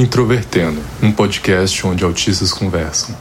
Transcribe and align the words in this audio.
Introvertendo, 0.00 0.80
um 1.02 1.12
podcast 1.12 1.86
onde 1.86 2.02
autistas 2.02 2.54
conversam. 2.54 3.14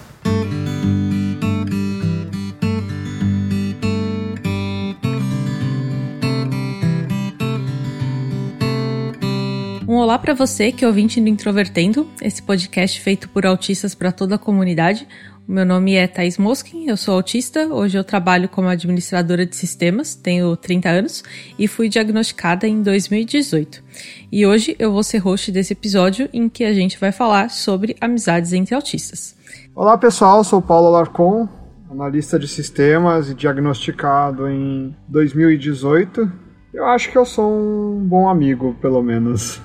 Um 9.86 9.96
olá 9.96 10.18
para 10.18 10.34
você 10.34 10.72
que 10.72 10.86
é 10.86 10.88
ouvinte 10.88 11.20
do 11.20 11.28
Introvertendo, 11.28 12.10
esse 12.22 12.42
podcast 12.42 13.02
feito 13.02 13.28
por 13.28 13.46
autistas 13.46 13.94
para 13.94 14.14
toda 14.14 14.36
a 14.36 14.40
comunidade. 14.40 15.06
Meu 15.50 15.66
nome 15.66 15.96
é 15.96 16.06
Thais 16.06 16.38
Moskin, 16.38 16.88
eu 16.88 16.96
sou 16.96 17.16
autista. 17.16 17.66
Hoje 17.66 17.98
eu 17.98 18.04
trabalho 18.04 18.48
como 18.48 18.68
administradora 18.68 19.48
de 19.48 19.56
sistemas, 19.56 20.14
tenho 20.14 20.56
30 20.56 20.88
anos 20.88 21.24
e 21.58 21.68
fui 21.68 21.90
diagnosticada 21.90 22.68
em 22.68 22.84
2018. 22.84 23.84
E 24.32 24.46
hoje 24.46 24.76
eu 24.78 24.92
vou 24.92 25.02
ser 25.02 25.18
host 25.18 25.52
desse 25.52 25.74
episódio 25.74 26.30
em 26.32 26.48
que 26.48 26.64
a 26.64 26.72
gente 26.72 27.00
vai 27.00 27.12
falar 27.12 27.50
sobre 27.50 27.96
amizades 28.00 28.54
entre 28.54 28.76
autistas. 28.76 29.36
Olá 29.74 29.98
pessoal, 29.98 30.44
sou 30.44 30.62
Paulo 30.62 30.90
Alarcon, 30.90 31.50
analista 31.90 32.38
de 32.38 32.48
sistemas 32.48 33.32
e 33.32 33.34
diagnosticado 33.34 34.48
em 34.48 34.96
2018. 35.08 36.32
Eu 36.72 36.86
acho 36.86 37.10
que 37.10 37.18
eu 37.18 37.26
sou 37.26 37.52
um 37.52 38.06
bom 38.08 38.30
amigo, 38.30 38.78
pelo 38.80 39.02
menos. 39.02 39.60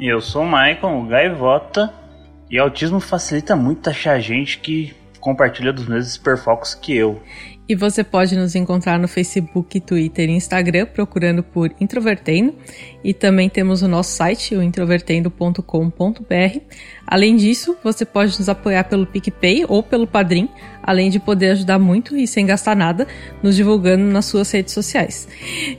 E 0.00 0.12
eu 0.12 0.20
sou 0.20 0.42
o 0.42 0.46
Michael, 0.46 0.98
o 0.98 1.06
gaivota, 1.06 1.94
e 2.50 2.58
autismo 2.58 2.98
facilita 2.98 3.54
muito 3.54 3.88
achar 3.88 4.18
gente 4.18 4.58
que 4.58 4.98
compartilha 5.20 5.72
dos 5.72 5.86
mesmos 5.86 6.14
hiperfocos 6.16 6.74
que 6.74 6.96
eu. 6.96 7.20
E 7.68 7.74
você 7.74 8.02
pode 8.02 8.34
nos 8.34 8.54
encontrar 8.54 8.98
no 8.98 9.06
Facebook, 9.06 9.78
Twitter 9.80 10.30
e 10.30 10.32
Instagram 10.32 10.86
procurando 10.86 11.42
por 11.42 11.70
Introvertendo. 11.78 12.54
E 13.04 13.12
também 13.12 13.50
temos 13.50 13.82
o 13.82 13.88
nosso 13.88 14.12
site, 14.12 14.54
o 14.54 14.62
introvertendo.com.br. 14.62 16.60
Além 17.06 17.36
disso, 17.36 17.76
você 17.82 18.04
pode 18.04 18.38
nos 18.38 18.48
apoiar 18.48 18.84
pelo 18.84 19.06
PicPay 19.06 19.64
ou 19.68 19.82
pelo 19.82 20.06
Padrim, 20.06 20.48
além 20.82 21.10
de 21.10 21.18
poder 21.18 21.50
ajudar 21.50 21.78
muito 21.78 22.16
e 22.16 22.26
sem 22.26 22.46
gastar 22.46 22.74
nada, 22.74 23.06
nos 23.42 23.54
divulgando 23.54 24.04
nas 24.04 24.26
suas 24.26 24.50
redes 24.50 24.72
sociais. 24.72 25.28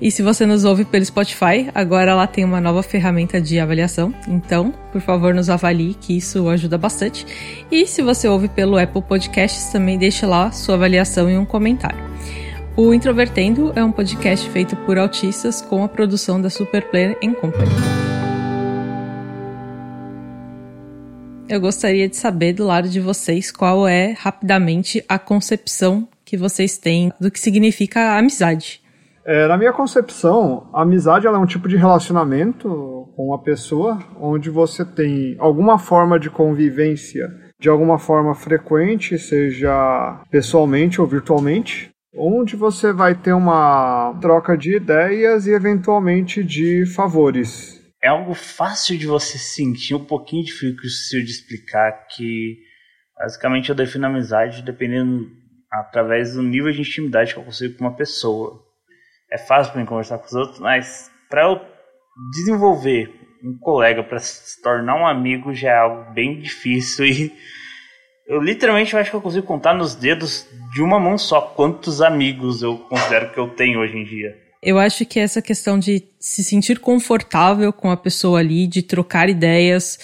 E 0.02 0.12
se 0.12 0.22
você 0.22 0.46
nos 0.46 0.64
ouve 0.64 0.86
pelo 0.86 1.06
Spotify, 1.06 1.70
agora 1.74 2.16
lá 2.16 2.26
tem 2.26 2.44
uma 2.44 2.62
nova 2.62 2.82
ferramenta 2.82 3.40
de 3.40 3.60
avaliação, 3.60 4.14
então, 4.28 4.74
por 4.92 5.02
favor, 5.02 5.34
nos 5.34 5.50
avalie, 5.50 5.96
que 6.00 6.18
isso 6.18 6.48
ajuda 6.50 6.78
bastante. 6.78 7.26
E 7.72 7.86
se 7.86 8.02
você 8.02 8.28
ouve 8.28 8.48
pelo 8.48 8.78
Apple 8.78 9.02
Podcasts, 9.02 9.72
também 9.72 9.98
deixe 9.98 10.26
lá 10.26 10.52
sua 10.52 10.76
avaliação 10.76 11.30
e 11.30 11.38
um 11.38 11.46
comentário. 11.46 11.79
O 12.82 12.94
Introvertendo 12.94 13.74
é 13.76 13.84
um 13.84 13.92
podcast 13.92 14.50
feito 14.52 14.74
por 14.78 14.98
autistas 14.98 15.62
com 15.62 15.84
a 15.84 15.90
produção 15.90 16.42
da 16.42 16.50
Superplayer 16.50 17.20
Company. 17.42 17.70
Eu 21.50 21.60
gostaria 21.60 22.08
de 22.08 22.16
saber 22.16 22.54
do 22.54 22.66
lado 22.66 22.88
de 22.88 23.02
vocês 23.02 23.52
qual 23.52 23.86
é, 23.86 24.16
rapidamente, 24.18 25.04
a 25.10 25.20
concepção 25.20 26.08
que 26.24 26.38
vocês 26.38 26.78
têm 26.78 27.12
do 27.20 27.30
que 27.30 27.40
significa 27.40 28.18
amizade. 28.18 28.82
É, 29.26 29.46
na 29.46 29.58
minha 29.58 29.74
concepção, 29.74 30.70
a 30.72 30.84
amizade 30.84 31.28
é 31.28 31.32
um 31.32 31.46
tipo 31.46 31.68
de 31.68 31.76
relacionamento 31.76 33.10
com 33.14 33.28
uma 33.28 33.40
pessoa 33.40 34.00
onde 34.22 34.50
você 34.50 34.86
tem 34.86 35.36
alguma 35.38 35.78
forma 35.78 36.18
de 36.18 36.30
convivência 36.30 37.49
de 37.60 37.70
alguma 37.70 38.00
forma 38.00 38.34
frequente, 38.34 39.18
seja 39.18 40.22
pessoalmente 40.32 41.02
ou 41.02 41.08
virtualmente, 41.08 41.92
onde 42.16 42.56
você 42.56 42.94
vai 42.94 43.14
ter 43.14 43.34
uma 43.34 44.18
troca 44.22 44.58
de 44.58 44.76
ideias 44.76 45.46
e 45.46 45.52
eventualmente 45.52 46.44
de 46.44 46.86
favores 46.86 47.80
é 48.02 48.08
algo 48.08 48.34
fácil 48.34 48.98
de 48.98 49.06
você 49.06 49.38
sentir, 49.38 49.94
um 49.94 50.06
pouquinho 50.06 50.46
difícil 50.46 51.24
de 51.24 51.32
explicar, 51.32 52.08
que 52.08 52.58
basicamente 53.18 53.70
eu 53.70 53.76
defino 53.76 54.06
amizade 54.06 54.62
dependendo 54.62 55.30
através 55.70 56.34
do 56.34 56.42
nível 56.42 56.72
de 56.72 56.82
intimidade 56.82 57.34
que 57.34 57.40
eu 57.40 57.44
consigo 57.44 57.78
com 57.78 57.84
uma 57.84 57.96
pessoa. 57.96 58.64
É 59.32 59.38
fácil 59.38 59.74
para 59.74 59.82
mim 59.82 59.88
conversar 59.88 60.18
com 60.18 60.26
os 60.26 60.34
outros, 60.34 60.60
mas 60.60 61.12
para 61.30 61.44
eu 61.44 61.62
desenvolver 62.32 63.14
um 63.44 63.58
colega 63.58 64.04
para 64.04 64.20
se 64.20 64.62
tornar 64.62 64.96
um 64.96 65.08
amigo 65.08 65.54
já 65.54 65.70
é 65.70 65.78
algo 65.78 66.12
bem 66.14 66.40
difícil 66.40 67.06
e 67.06 67.34
eu 68.28 68.40
literalmente 68.40 68.96
acho 68.96 69.10
que 69.10 69.16
eu 69.16 69.22
consigo 69.22 69.48
contar 69.48 69.74
nos 69.74 69.96
dedos 69.96 70.48
de 70.72 70.84
uma 70.84 71.00
mão 71.00 71.18
só 71.18 71.42
quantos 71.42 72.00
amigos 72.00 72.62
eu 72.62 72.78
considero 72.78 73.32
que 73.32 73.40
eu 73.40 73.50
tenho 73.50 73.80
hoje 73.80 73.98
em 73.98 74.04
dia. 74.04 74.38
Eu 74.62 74.78
acho 74.78 75.06
que 75.06 75.20
essa 75.20 75.42
questão 75.42 75.80
de 75.80 76.04
se 76.20 76.44
sentir 76.44 76.80
confortável 76.80 77.72
com 77.72 77.90
a 77.90 77.98
pessoa 77.98 78.40
ali, 78.40 78.68
de 78.68 78.84
trocar 78.84 79.30
ideias, 79.30 79.98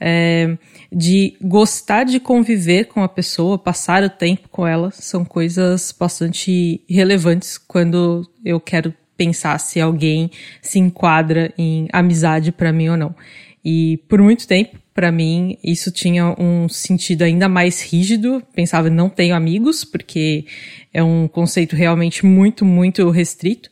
é, 0.00 0.56
de 0.90 1.36
gostar 1.42 2.04
de 2.04 2.18
conviver 2.18 2.86
com 2.86 3.02
a 3.04 3.08
pessoa, 3.08 3.58
passar 3.58 4.02
o 4.02 4.10
tempo 4.10 4.48
com 4.48 4.66
ela, 4.66 4.90
são 4.90 5.24
coisas 5.24 5.94
bastante 5.96 6.82
relevantes 6.88 7.58
quando 7.58 8.22
eu 8.42 8.58
quero 8.58 8.94
pensar 9.18 9.58
se 9.58 9.80
alguém 9.80 10.30
se 10.62 10.78
enquadra 10.78 11.52
em 11.58 11.88
amizade 11.92 12.52
para 12.52 12.72
mim 12.72 12.88
ou 12.88 12.96
não. 12.96 13.14
E 13.62 13.98
por 14.08 14.22
muito 14.22 14.46
tempo, 14.46 14.78
para 14.94 15.12
mim, 15.12 15.58
isso 15.62 15.90
tinha 15.90 16.34
um 16.38 16.68
sentido 16.68 17.22
ainda 17.22 17.48
mais 17.48 17.82
rígido. 17.82 18.42
Pensava, 18.54 18.88
não 18.88 19.10
tenho 19.10 19.34
amigos, 19.34 19.84
porque 19.84 20.46
é 20.94 21.02
um 21.02 21.28
conceito 21.28 21.76
realmente 21.76 22.24
muito, 22.24 22.64
muito 22.64 23.10
restrito. 23.10 23.68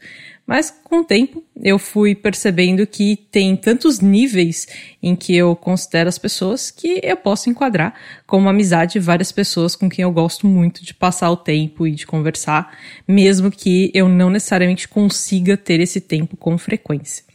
Mas 0.47 0.71
com 0.71 1.01
o 1.01 1.05
tempo 1.05 1.43
eu 1.61 1.79
fui 1.79 2.15
percebendo 2.15 2.87
que 2.87 3.17
tem 3.33 3.57
tantos 3.57 3.99
níveis 3.99 4.69
em 5.03 5.17
que 5.17 5.34
eu 5.34 5.57
considero 5.57 6.09
as 6.09 6.19
pessoas 6.19 6.71
que 6.71 7.01
eu 7.03 7.17
posso 7.17 7.51
enquadrar 7.51 7.95
como 8.27 8.49
amizade 8.49 9.01
várias 9.01 9.33
pessoas 9.33 9.75
com 9.75 9.89
quem 9.89 10.05
eu 10.05 10.12
gosto 10.12 10.47
muito 10.47 10.84
de 10.84 10.95
passar 10.95 11.31
o 11.31 11.37
tempo 11.37 11.87
e 11.87 11.91
de 11.91 12.07
conversar, 12.07 12.79
mesmo 13.09 13.51
que 13.51 13.91
eu 13.93 14.09
não 14.09 14.31
necessariamente 14.31 14.87
consiga 14.87 15.57
ter 15.57 15.81
esse 15.81 16.01
tempo 16.01 16.37
com 16.37 16.57
frequência. 16.57 17.26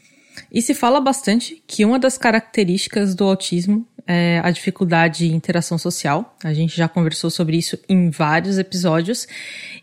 E 0.52 0.62
se 0.62 0.74
fala 0.74 1.00
bastante 1.00 1.64
que 1.66 1.86
uma 1.86 1.98
das 1.98 2.18
características 2.18 3.16
do 3.16 3.24
autismo 3.24 3.88
é 4.06 4.42
a 4.44 4.52
dificuldade 4.52 5.20
de 5.20 5.34
interação 5.34 5.78
social. 5.78 6.36
A 6.44 6.54
gente 6.54 6.76
já 6.76 6.90
conversou 6.90 7.30
sobre 7.30 7.58
isso 7.58 7.80
em 7.88 8.10
vários 8.10 8.58
episódios. 8.58 9.28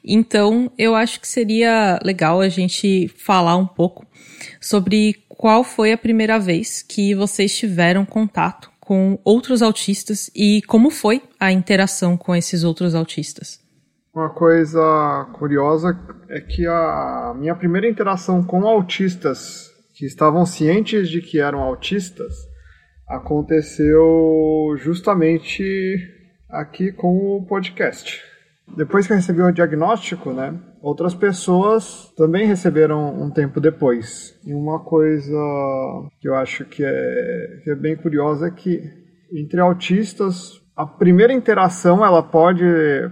Então, 0.05 0.71
eu 0.77 0.95
acho 0.95 1.21
que 1.21 1.29
seria 1.29 1.99
legal 2.05 2.41
a 2.41 2.49
gente 2.49 3.09
falar 3.17 3.57
um 3.57 3.67
pouco 3.67 4.07
sobre 4.61 5.25
qual 5.29 5.65
foi 5.65 5.93
a 5.93 5.99
primeira 5.99 6.39
vez 6.39 6.83
que 6.83 7.15
vocês 7.15 7.57
tiveram 7.57 8.05
contato 8.05 8.71
com 8.79 9.19
outros 9.25 9.63
autistas 9.63 10.31
e 10.35 10.63
como 10.63 10.91
foi 10.91 11.23
a 11.39 11.51
interação 11.53 12.17
com 12.17 12.35
esses 12.35 12.65
outros 12.65 12.95
autistas. 12.95 13.61
Uma 14.13 14.31
coisa 14.31 15.29
curiosa 15.35 15.99
é 16.29 16.41
que 16.41 16.67
a 16.67 17.35
minha 17.39 17.55
primeira 17.55 17.89
interação 17.89 18.43
com 18.43 18.67
autistas 18.67 19.78
que 19.99 20.07
estavam 20.07 20.47
cientes 20.47 21.09
de 21.09 21.21
que 21.21 21.41
eram 21.41 21.59
autistas 21.59 22.33
aconteceu 23.09 24.77
justamente 24.77 25.99
aqui 26.49 26.93
com 26.93 27.37
o 27.37 27.45
podcast. 27.45 28.23
Depois 28.77 29.07
que 29.07 29.13
eu 29.13 29.17
recebi 29.17 29.43
o 29.43 29.51
diagnóstico, 29.51 30.33
né, 30.33 30.55
outras 30.81 31.17
pessoas 31.17 32.13
também 32.17 32.47
receberam 32.47 33.21
um 33.21 33.29
tempo 33.29 33.61
depois. 33.61 34.39
E 34.47 34.55
uma 34.55 34.79
coisa 34.79 35.37
que 36.21 36.29
eu 36.29 36.35
acho 36.37 36.65
que 36.67 36.85
é, 36.85 37.61
que 37.65 37.71
é 37.71 37.75
bem 37.75 37.97
curiosa 37.97 38.47
é 38.47 38.51
que 38.53 38.81
entre 39.33 39.59
autistas 39.59 40.63
a 40.77 40.87
primeira 40.87 41.33
interação 41.33 42.07
ela 42.07 42.23
pode, 42.23 42.65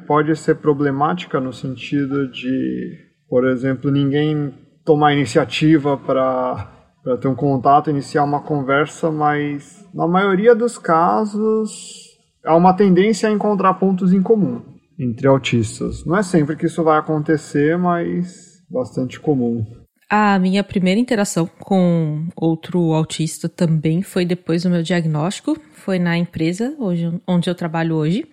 pode 0.06 0.36
ser 0.36 0.54
problemática 0.56 1.40
no 1.40 1.52
sentido 1.52 2.30
de, 2.30 2.96
por 3.28 3.44
exemplo, 3.44 3.90
ninguém 3.90 4.54
tomar 4.84 5.14
iniciativa 5.14 5.96
para 5.96 6.75
para 7.06 7.16
ter 7.16 7.28
um 7.28 7.36
contato, 7.36 7.88
iniciar 7.88 8.24
uma 8.24 8.40
conversa, 8.40 9.12
mas 9.12 9.88
na 9.94 10.08
maioria 10.08 10.56
dos 10.56 10.76
casos 10.76 12.18
há 12.44 12.56
uma 12.56 12.74
tendência 12.74 13.28
a 13.28 13.32
encontrar 13.32 13.74
pontos 13.74 14.12
em 14.12 14.20
comum 14.20 14.60
entre 14.98 15.28
autistas. 15.28 16.04
Não 16.04 16.16
é 16.16 16.22
sempre 16.24 16.56
que 16.56 16.66
isso 16.66 16.82
vai 16.82 16.98
acontecer, 16.98 17.78
mas 17.78 18.60
bastante 18.68 19.20
comum. 19.20 19.64
A 20.10 20.36
minha 20.40 20.64
primeira 20.64 20.98
interação 20.98 21.48
com 21.60 22.26
outro 22.34 22.92
autista 22.92 23.48
também 23.48 24.02
foi 24.02 24.24
depois 24.24 24.64
do 24.64 24.70
meu 24.70 24.82
diagnóstico, 24.82 25.56
foi 25.74 26.00
na 26.00 26.18
empresa 26.18 26.74
hoje, 26.76 27.20
onde 27.24 27.48
eu 27.48 27.54
trabalho 27.54 27.94
hoje. 27.94 28.26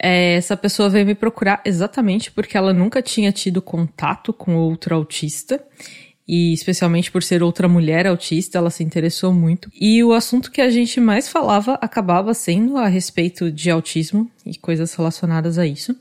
É, 0.00 0.34
essa 0.34 0.56
pessoa 0.56 0.88
veio 0.88 1.06
me 1.06 1.14
procurar 1.14 1.62
exatamente 1.64 2.32
porque 2.32 2.56
ela 2.56 2.72
nunca 2.72 3.00
tinha 3.00 3.30
tido 3.30 3.62
contato 3.62 4.32
com 4.32 4.56
outro 4.56 4.92
autista 4.96 5.62
e 6.28 6.52
especialmente 6.52 7.10
por 7.10 7.22
ser 7.22 7.42
outra 7.42 7.66
mulher 7.66 8.06
autista, 8.06 8.58
ela 8.58 8.68
se 8.68 8.84
interessou 8.84 9.32
muito. 9.32 9.70
E 9.80 10.04
o 10.04 10.12
assunto 10.12 10.50
que 10.50 10.60
a 10.60 10.68
gente 10.68 11.00
mais 11.00 11.28
falava 11.28 11.78
acabava 11.80 12.34
sendo 12.34 12.76
a 12.76 12.86
respeito 12.86 13.50
de 13.50 13.70
autismo 13.70 14.30
e 14.44 14.56
coisas 14.58 14.92
relacionadas 14.94 15.58
a 15.58 15.66
isso. 15.66 15.96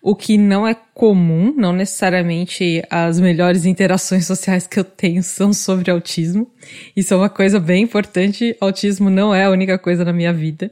O 0.00 0.14
que 0.14 0.38
não 0.38 0.66
é 0.66 0.76
comum, 0.94 1.52
não 1.56 1.72
necessariamente 1.72 2.82
as 2.88 3.18
melhores 3.18 3.64
interações 3.64 4.26
sociais 4.26 4.66
que 4.66 4.78
eu 4.78 4.84
tenho 4.84 5.22
são 5.22 5.52
sobre 5.52 5.90
autismo. 5.90 6.48
Isso 6.94 7.12
é 7.12 7.16
uma 7.16 7.28
coisa 7.28 7.58
bem 7.58 7.82
importante. 7.82 8.56
Autismo 8.60 9.10
não 9.10 9.34
é 9.34 9.44
a 9.44 9.50
única 9.50 9.76
coisa 9.76 10.04
na 10.04 10.12
minha 10.12 10.32
vida. 10.32 10.70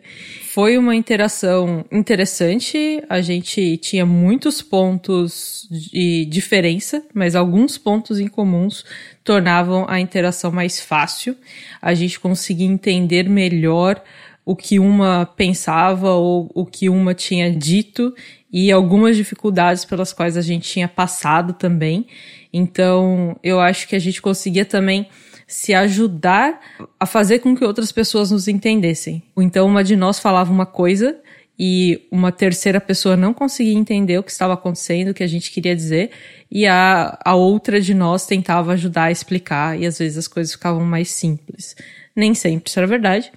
Foi 0.55 0.79
uma 0.79 0.95
interação 0.95 1.85
interessante. 1.91 3.03
A 3.09 3.21
gente 3.21 3.77
tinha 3.79 4.07
muitos 4.07 4.63
pontos 4.63 5.67
de 5.71 6.25
diferença, 6.27 7.05
mas 7.13 7.35
alguns 7.35 7.77
pontos 7.77 8.21
em 8.21 8.29
comuns 8.29 8.85
tornavam 9.25 9.87
a 9.89 9.99
interação 9.99 10.53
mais 10.53 10.81
fácil. 10.81 11.37
A 11.83 11.95
gente 11.95 12.21
conseguia 12.21 12.67
entender 12.67 13.29
melhor 13.29 14.01
o 14.47 14.55
que 14.55 14.79
uma 14.79 15.27
pensava 15.27 16.13
ou 16.13 16.49
o 16.55 16.65
que 16.65 16.89
uma 16.89 17.13
tinha 17.13 17.51
dito 17.51 18.15
e 18.53 18.71
algumas 18.71 19.17
dificuldades 19.17 19.85
pelas 19.85 20.13
quais 20.13 20.37
a 20.37 20.41
gente 20.41 20.69
tinha 20.69 20.89
passado 20.89 21.53
também. 21.53 22.07
Então, 22.53 23.39
eu 23.43 23.61
acho 23.61 23.89
que 23.89 23.97
a 23.97 23.99
gente 23.99 24.23
conseguia 24.23 24.65
também 24.65 25.09
se 25.47 25.75
ajudar 25.75 26.61
a 26.99 27.07
fazer 27.07 27.39
com 27.39 27.57
que 27.57 27.65
outras 27.65 27.93
pessoas 27.93 28.31
nos 28.31 28.49
entendessem. 28.49 29.23
Então, 29.37 29.67
uma 29.67 29.85
de 29.85 29.95
nós 29.95 30.19
falava 30.19 30.53
uma 30.53 30.67
coisa 30.67 31.17
e 31.59 32.07
uma 32.11 32.31
terceira 32.31 32.81
pessoa 32.81 33.17
não 33.17 33.33
conseguia 33.33 33.75
entender 33.75 34.19
o 34.19 34.23
que 34.23 34.31
estava 34.31 34.55
acontecendo, 34.55 35.11
o 35.11 35.15
que 35.15 35.23
a 35.23 35.29
gente 35.29 35.51
queria 35.51 35.75
dizer, 35.75 36.11
e 36.51 36.67
a, 36.67 37.19
a 37.25 37.35
outra 37.35 37.81
de 37.81 37.95
nós 37.95 38.27
tentava 38.27 38.73
ajudar 38.73 39.05
a 39.05 39.11
explicar, 39.11 39.79
e 39.81 39.87
às 39.87 39.99
vezes 39.99 40.19
as 40.19 40.29
coisas 40.29 40.53
ficavam 40.53 40.85
mais 40.85 41.11
simples. 41.11 41.75
Nem 42.15 42.35
sempre 42.35 42.69
isso 42.69 42.79
era 42.79 42.87
verdade, 42.87 43.33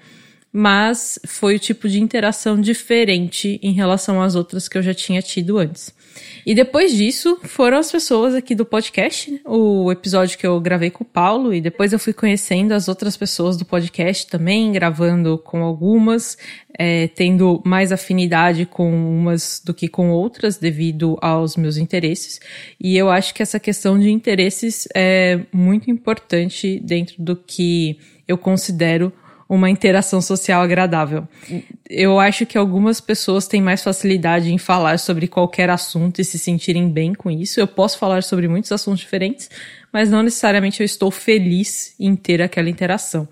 mas 0.52 1.20
foi 1.26 1.56
o 1.56 1.60
tipo 1.60 1.88
de 1.88 2.00
interação 2.00 2.60
diferente 2.60 3.60
em 3.62 3.72
relação 3.72 4.22
às 4.22 4.36
outras 4.36 4.68
que 4.68 4.78
eu 4.78 4.82
já 4.82 4.94
tinha 4.94 5.22
tido 5.22 5.58
antes. 5.58 5.94
E 6.46 6.56
depois 6.56 6.92
disso, 6.92 7.38
foram 7.44 7.78
as 7.78 7.92
pessoas 7.92 8.34
aqui 8.34 8.56
do 8.56 8.66
podcast, 8.66 9.30
né? 9.30 9.40
o 9.46 9.92
episódio 9.92 10.38
que 10.38 10.48
eu 10.48 10.60
gravei 10.60 10.90
com 10.90 11.04
o 11.04 11.08
Paulo, 11.08 11.54
e 11.54 11.62
depois 11.62 11.94
eu 11.94 12.00
fui 12.00 12.14
conhecendo 12.14 12.72
as 12.72 12.88
outras 12.88 13.16
pessoas 13.16 13.56
do 13.58 13.66
podcast 13.66 14.28
também, 14.28 14.72
gravando 14.72 15.38
com 15.38 15.62
algumas, 15.62 16.38
é, 16.78 17.08
tendo 17.10 17.62
mais 17.64 17.92
afinidade 17.92 18.66
com 18.66 18.92
umas 18.92 19.62
do 19.64 19.74
que 19.74 19.88
com 19.88 20.10
outras, 20.10 20.58
devido 20.58 21.18
aos 21.22 21.56
meus 21.56 21.78
interesses. 21.78 22.40
E 22.80 22.98
eu 22.98 23.10
acho 23.10 23.34
que 23.34 23.44
essa 23.44 23.60
questão 23.60 24.00
de 24.00 24.10
interesses 24.10 24.88
é 24.96 25.42
muito 25.54 25.92
importante 25.92 26.80
dentro 26.80 27.22
do 27.22 27.36
que 27.36 28.00
eu 28.28 28.38
considero 28.38 29.14
uma 29.50 29.68
interação 29.68 30.22
social 30.22 30.62
agradável. 30.62 31.28
Eu 31.90 32.20
acho 32.20 32.46
que 32.46 32.56
algumas 32.56 33.02
pessoas 33.02 33.48
têm 33.48 33.60
mais 33.60 33.84
facilidade 33.84 34.54
em 34.54 34.60
falar 34.60 35.00
sobre 35.00 35.28
qualquer 35.28 35.72
assunto 35.72 36.22
e 36.22 36.24
se 36.24 36.38
sentirem 36.38 36.88
bem 36.88 37.16
com 37.16 37.32
isso. 37.32 37.60
Eu 37.60 37.68
posso 37.68 37.98
falar 37.98 38.22
sobre 38.22 38.48
muitos 38.48 38.72
assuntos 38.72 39.00
diferentes, 39.00 39.50
mas 39.92 40.12
não 40.12 40.22
necessariamente 40.22 40.82
eu 40.82 40.86
estou 40.86 41.10
feliz 41.10 41.96
em 42.00 42.16
ter 42.16 42.44
aquela 42.44 42.70
interação. 42.70 43.28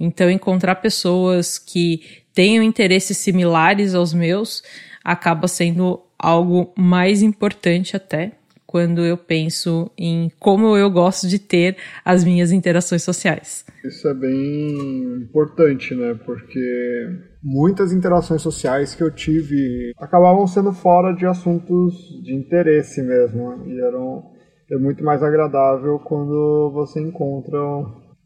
Então, 0.00 0.30
encontrar 0.30 0.76
pessoas 0.76 1.58
que 1.58 2.00
tenham 2.32 2.64
interesses 2.64 3.18
similares 3.18 3.94
aos 3.94 4.14
meus 4.14 4.62
acaba 5.04 5.46
sendo 5.46 6.00
algo 6.18 6.72
mais 6.76 7.20
importante 7.20 7.94
até 7.94 8.37
quando 8.68 9.02
eu 9.02 9.16
penso 9.16 9.90
em 9.96 10.30
como 10.38 10.76
eu 10.76 10.90
gosto 10.90 11.26
de 11.26 11.38
ter 11.38 11.78
as 12.04 12.22
minhas 12.22 12.52
interações 12.52 13.02
sociais. 13.02 13.64
Isso 13.82 14.06
é 14.06 14.12
bem 14.12 15.22
importante, 15.22 15.94
né? 15.94 16.14
Porque 16.26 17.08
muitas 17.42 17.94
interações 17.94 18.42
sociais 18.42 18.94
que 18.94 19.02
eu 19.02 19.10
tive 19.10 19.92
acabavam 19.98 20.46
sendo 20.46 20.70
fora 20.70 21.14
de 21.14 21.24
assuntos 21.24 21.94
de 22.22 22.34
interesse 22.34 23.02
mesmo. 23.02 23.64
E 23.66 23.80
eram 23.80 24.22
é 24.70 24.76
muito 24.76 25.02
mais 25.02 25.22
agradável 25.22 25.98
quando 26.00 26.70
você 26.74 27.00
encontra 27.00 27.58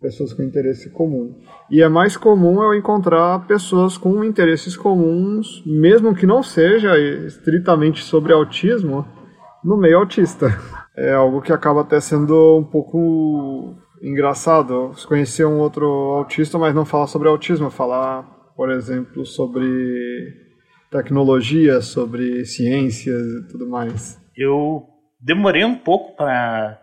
pessoas 0.00 0.32
com 0.32 0.42
interesse 0.42 0.90
comum. 0.90 1.36
E 1.70 1.80
é 1.80 1.88
mais 1.88 2.16
comum 2.16 2.60
eu 2.60 2.74
encontrar 2.74 3.46
pessoas 3.46 3.96
com 3.96 4.24
interesses 4.24 4.76
comuns, 4.76 5.62
mesmo 5.64 6.16
que 6.16 6.26
não 6.26 6.42
seja 6.42 6.98
estritamente 6.98 8.02
sobre 8.02 8.32
autismo, 8.32 9.06
no 9.64 9.76
meio 9.76 9.98
autista. 9.98 10.48
É 10.96 11.12
algo 11.12 11.40
que 11.40 11.52
acaba 11.52 11.82
até 11.82 12.00
sendo 12.00 12.58
um 12.58 12.64
pouco 12.64 13.76
engraçado. 14.02 14.92
Conhecer 15.06 15.46
um 15.46 15.58
outro 15.58 15.86
autista, 15.86 16.58
mas 16.58 16.74
não 16.74 16.84
falar 16.84 17.06
sobre 17.06 17.28
autismo, 17.28 17.70
falar, 17.70 18.22
por 18.56 18.70
exemplo, 18.70 19.24
sobre 19.24 20.42
tecnologia, 20.90 21.80
sobre 21.80 22.44
ciências 22.44 23.22
e 23.22 23.48
tudo 23.48 23.68
mais. 23.68 24.20
Eu 24.36 24.86
demorei 25.20 25.64
um 25.64 25.76
pouco 25.76 26.16
para 26.16 26.78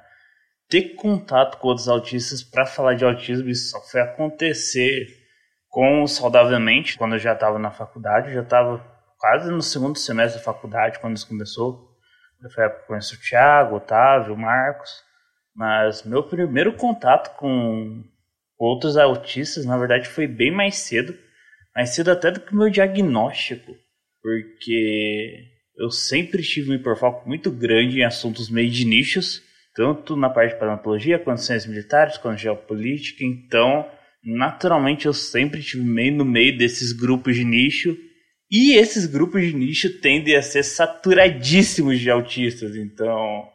ter 0.70 0.96
contato 0.96 1.58
com 1.58 1.68
outros 1.68 1.88
autistas 1.88 2.44
para 2.44 2.66
falar 2.66 2.96
de 2.96 3.06
autismo. 3.06 3.50
Isso 3.50 3.72
só 3.72 3.80
foi 3.82 4.02
acontecer 4.02 5.08
com 5.68 6.08
Saudavelmente, 6.08 6.98
quando 6.98 7.14
eu 7.14 7.20
já 7.20 7.34
estava 7.34 7.60
na 7.60 7.70
faculdade. 7.70 8.30
Eu 8.30 8.36
já 8.36 8.42
estava 8.42 8.84
quase 9.20 9.52
no 9.52 9.62
segundo 9.62 9.98
semestre 9.98 10.40
da 10.40 10.46
faculdade, 10.46 11.00
quando 11.00 11.16
isso 11.16 11.28
começou. 11.28 11.89
Que 12.42 12.88
conheci 12.88 13.16
o 13.16 13.20
Thiago, 13.20 13.74
o 13.74 13.78
Otávio, 13.78 14.34
o 14.34 14.38
Marcos. 14.38 14.90
Mas 15.54 16.04
meu 16.04 16.24
primeiro 16.24 16.74
contato 16.74 17.36
com 17.36 18.04
outros 18.58 18.96
autistas, 18.96 19.66
na 19.66 19.78
verdade, 19.78 20.08
foi 20.08 20.26
bem 20.26 20.50
mais 20.50 20.76
cedo. 20.78 21.14
Mais 21.76 21.90
cedo 21.90 22.12
até 22.12 22.32
do 22.32 22.40
que 22.40 22.54
o 22.54 22.58
meu 22.58 22.70
diagnóstico. 22.70 23.76
Porque 24.22 25.48
eu 25.78 25.92
sempre 25.92 26.42
tive 26.42 26.72
um 26.72 26.76
hiperfoco 26.76 27.28
muito 27.28 27.52
grande 27.52 28.00
em 28.00 28.06
assuntos 28.06 28.50
meio 28.50 28.70
de 28.70 28.86
nichos. 28.86 29.42
Tanto 29.76 30.16
na 30.16 30.30
parte 30.30 30.54
de 30.54 30.60
paleontologia, 30.60 31.20
quanto 31.20 31.42
ciências 31.42 31.70
militares, 31.70 32.18
quanto 32.18 32.40
geopolítica. 32.40 33.24
Então, 33.24 33.86
naturalmente, 34.24 35.06
eu 35.06 35.14
sempre 35.14 35.62
tive 35.62 35.84
meio 35.84 36.14
no 36.14 36.26
meio 36.26 36.58
desses 36.58 36.92
grupos 36.94 37.36
de 37.36 37.44
nicho 37.44 37.98
e 38.52 38.74
esses 38.74 39.06
grupos 39.06 39.44
de 39.44 39.54
nicho 39.54 40.00
tendem 40.00 40.36
a 40.36 40.42
ser 40.42 40.64
saturadíssimos 40.64 42.00
de 42.00 42.10
autistas, 42.10 42.76
então 42.76 43.48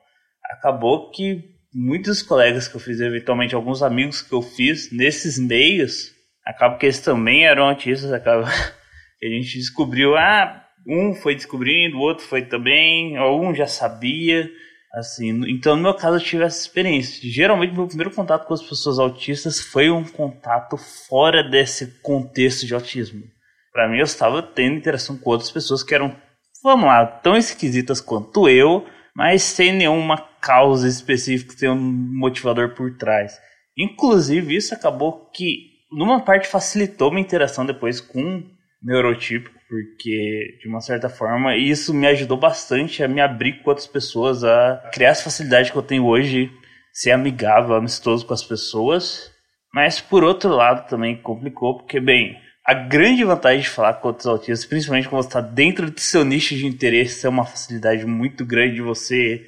acabou 0.44 1.10
que 1.10 1.42
muitos 1.74 2.22
colegas 2.22 2.68
que 2.68 2.76
eu 2.76 2.80
fiz, 2.80 3.00
eventualmente 3.00 3.56
alguns 3.56 3.82
amigos 3.82 4.22
que 4.22 4.32
eu 4.32 4.40
fiz 4.40 4.92
nesses 4.92 5.36
meios, 5.36 6.12
acabou 6.46 6.78
que 6.78 6.86
eles 6.86 7.00
também 7.00 7.44
eram 7.44 7.64
autistas, 7.64 8.12
acaba 8.12 8.46
a 8.48 9.26
gente 9.26 9.58
descobriu, 9.58 10.16
ah, 10.16 10.64
um 10.86 11.12
foi 11.12 11.34
descobrindo, 11.34 11.96
o 11.96 12.00
outro 12.00 12.24
foi 12.24 12.42
também, 12.42 13.18
um 13.18 13.52
já 13.52 13.66
sabia, 13.66 14.48
assim, 14.94 15.50
então 15.50 15.74
no 15.74 15.82
meu 15.82 15.94
caso 15.94 16.18
eu 16.18 16.24
tive 16.24 16.44
essa 16.44 16.60
experiência. 16.60 17.28
Geralmente 17.28 17.74
meu 17.74 17.88
primeiro 17.88 18.12
contato 18.12 18.46
com 18.46 18.54
as 18.54 18.62
pessoas 18.62 19.00
autistas 19.00 19.58
foi 19.58 19.90
um 19.90 20.04
contato 20.04 20.76
fora 20.76 21.42
desse 21.42 22.00
contexto 22.00 22.64
de 22.64 22.74
autismo 22.74 23.33
para 23.74 23.88
mim 23.88 23.98
eu 23.98 24.04
estava 24.04 24.40
tendo 24.40 24.76
interação 24.76 25.18
com 25.18 25.30
outras 25.30 25.50
pessoas 25.50 25.82
que 25.82 25.92
eram, 25.92 26.16
vamos 26.62 26.86
lá, 26.86 27.04
tão 27.04 27.36
esquisitas 27.36 28.00
quanto 28.00 28.48
eu, 28.48 28.86
mas 29.14 29.42
sem 29.42 29.72
nenhuma 29.72 30.16
causa 30.40 30.88
específica, 30.88 31.52
sem 31.56 31.68
um 31.68 31.76
motivador 31.76 32.74
por 32.74 32.96
trás. 32.96 33.36
Inclusive, 33.76 34.54
isso 34.54 34.72
acabou 34.72 35.28
que, 35.34 35.72
numa 35.90 36.20
parte, 36.20 36.46
facilitou 36.46 37.10
minha 37.10 37.22
interação 37.22 37.66
depois 37.66 38.00
com 38.00 38.44
neurotípico, 38.80 39.58
porque, 39.68 40.58
de 40.62 40.68
uma 40.68 40.80
certa 40.80 41.08
forma, 41.08 41.56
isso 41.56 41.92
me 41.92 42.06
ajudou 42.06 42.36
bastante 42.36 43.02
a 43.02 43.08
me 43.08 43.20
abrir 43.20 43.62
com 43.62 43.70
outras 43.70 43.88
pessoas, 43.88 44.44
a 44.44 44.88
criar 44.92 45.08
essa 45.08 45.24
facilidade 45.24 45.72
que 45.72 45.78
eu 45.78 45.82
tenho 45.82 46.06
hoje, 46.06 46.48
ser 46.92 47.10
amigável, 47.10 47.74
amistoso 47.74 48.24
com 48.24 48.34
as 48.34 48.44
pessoas. 48.44 49.32
Mas, 49.72 50.00
por 50.00 50.22
outro 50.22 50.50
lado, 50.50 50.88
também 50.88 51.16
complicou, 51.16 51.78
porque, 51.78 51.98
bem, 51.98 52.36
a 52.66 52.72
grande 52.72 53.24
vantagem 53.24 53.60
de 53.60 53.68
falar 53.68 53.94
com 53.94 54.08
outros 54.08 54.26
autistas, 54.26 54.64
principalmente 54.64 55.08
quando 55.08 55.22
você 55.22 55.28
está 55.28 55.40
dentro 55.40 55.90
do 55.90 56.00
seu 56.00 56.24
nicho 56.24 56.56
de 56.56 56.66
interesse, 56.66 57.26
é 57.26 57.28
uma 57.28 57.44
facilidade 57.44 58.06
muito 58.06 58.44
grande 58.44 58.76
de 58.76 58.82
você 58.82 59.46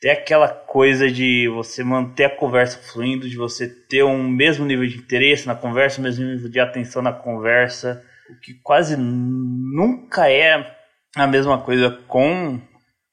ter 0.00 0.10
aquela 0.10 0.48
coisa 0.48 1.10
de 1.10 1.48
você 1.48 1.82
manter 1.82 2.24
a 2.24 2.36
conversa 2.36 2.78
fluindo, 2.78 3.28
de 3.28 3.36
você 3.36 3.66
ter 3.66 4.04
um 4.04 4.28
mesmo 4.28 4.66
nível 4.66 4.86
de 4.86 4.98
interesse 4.98 5.46
na 5.46 5.54
conversa, 5.54 6.00
o 6.00 6.04
mesmo 6.04 6.24
nível 6.24 6.50
de 6.50 6.60
atenção 6.60 7.02
na 7.02 7.12
conversa, 7.12 8.04
o 8.30 8.38
que 8.38 8.54
quase 8.62 8.96
nunca 8.96 10.30
é 10.30 10.76
a 11.16 11.26
mesma 11.26 11.60
coisa 11.60 11.90
com 12.06 12.60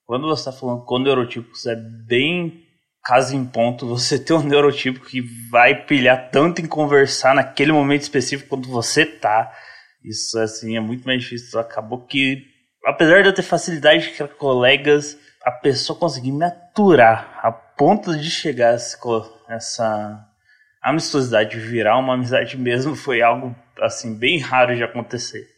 quando 0.05 0.27
você 0.27 0.49
está 0.49 0.51
falando 0.51 0.85
com 0.85 0.99
neurotípicos, 0.99 1.65
é 1.65 1.75
bem 1.75 2.64
caso 3.05 3.35
em 3.35 3.45
ponto, 3.45 3.87
você 3.87 4.17
ter 4.17 4.33
um 4.33 4.41
neurotipo 4.41 4.99
que 4.99 5.21
vai 5.51 5.85
pilhar 5.85 6.31
tanto 6.31 6.59
em 6.59 6.65
conversar 6.65 7.35
naquele 7.35 7.71
momento 7.71 8.01
específico 8.01 8.49
quando 8.49 8.67
você 8.67 9.05
tá. 9.05 9.53
Isso, 10.03 10.39
assim, 10.39 10.75
é 10.75 10.79
muito 10.79 11.05
mais 11.05 11.21
difícil. 11.21 11.59
Acabou 11.59 12.05
que, 12.05 12.43
apesar 12.83 13.21
de 13.21 13.29
eu 13.29 13.33
ter 13.33 13.43
facilidade 13.43 14.09
com 14.17 14.27
colegas, 14.27 15.17
a 15.43 15.51
pessoa 15.51 15.99
conseguir 15.99 16.31
me 16.31 16.45
aturar 16.45 17.39
a 17.43 17.51
ponto 17.51 18.17
de 18.17 18.29
chegar 18.31 18.71
a 18.71 18.73
essa 19.49 20.25
amistosidade 20.81 21.59
virar 21.59 21.99
uma 21.99 22.15
amizade 22.15 22.57
mesmo 22.57 22.95
foi 22.95 23.21
algo, 23.21 23.55
assim, 23.81 24.17
bem 24.17 24.39
raro 24.39 24.75
de 24.75 24.83
acontecer. 24.83 25.54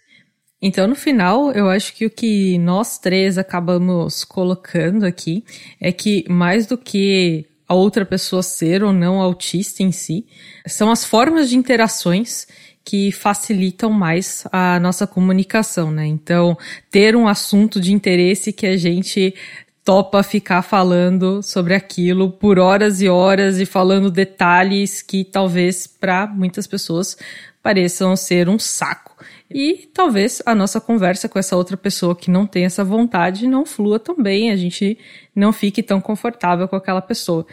Então, 0.61 0.87
no 0.87 0.95
final, 0.95 1.51
eu 1.51 1.69
acho 1.69 1.93
que 1.93 2.05
o 2.05 2.09
que 2.09 2.57
nós 2.57 2.97
três 2.97 3.37
acabamos 3.37 4.23
colocando 4.23 5.05
aqui 5.05 5.43
é 5.79 5.91
que 5.91 6.25
mais 6.27 6.65
do 6.65 6.77
que 6.77 7.45
a 7.67 7.73
outra 7.73 8.05
pessoa 8.05 8.41
ser 8.41 8.83
ou 8.83 8.93
não 8.93 9.19
autista 9.19 9.83
em 9.83 9.91
si, 9.91 10.25
são 10.65 10.89
as 10.89 11.03
formas 11.03 11.49
de 11.49 11.57
interações 11.57 12.47
que 12.83 13.11
facilitam 13.11 13.91
mais 13.91 14.45
a 14.51 14.79
nossa 14.79 15.05
comunicação, 15.05 15.91
né? 15.91 16.07
Então, 16.07 16.57
ter 16.89 17.15
um 17.15 17.27
assunto 17.27 17.81
de 17.81 17.91
interesse 17.91 18.53
que 18.53 18.65
a 18.65 18.77
gente 18.77 19.35
topa 19.83 20.23
ficar 20.23 20.61
falando 20.61 21.43
sobre 21.43 21.73
aquilo 21.73 22.31
por 22.31 22.57
horas 22.57 23.01
e 23.01 23.09
horas 23.09 23.59
e 23.59 23.65
falando 23.65 24.09
detalhes 24.09 25.01
que 25.01 25.25
talvez 25.25 25.85
para 25.85 26.27
muitas 26.27 26.65
pessoas 26.65 27.17
pareçam 27.61 28.15
ser 28.15 28.47
um 28.47 28.57
saco. 28.57 29.06
E 29.49 29.89
talvez 29.93 30.41
a 30.45 30.53
nossa 30.53 30.81
conversa 30.81 31.29
com 31.29 31.39
essa 31.39 31.55
outra 31.55 31.77
pessoa 31.77 32.15
que 32.15 32.29
não 32.29 32.45
tem 32.45 32.65
essa 32.65 32.83
vontade 32.83 33.47
não 33.47 33.65
flua 33.65 33.97
tão 33.97 34.15
bem, 34.21 34.51
a 34.51 34.55
gente 34.55 34.97
não 35.35 35.53
fique 35.53 35.81
tão 35.81 36.01
confortável 36.01 36.67
com 36.67 36.75
aquela 36.75 37.01
pessoa. 37.01 37.45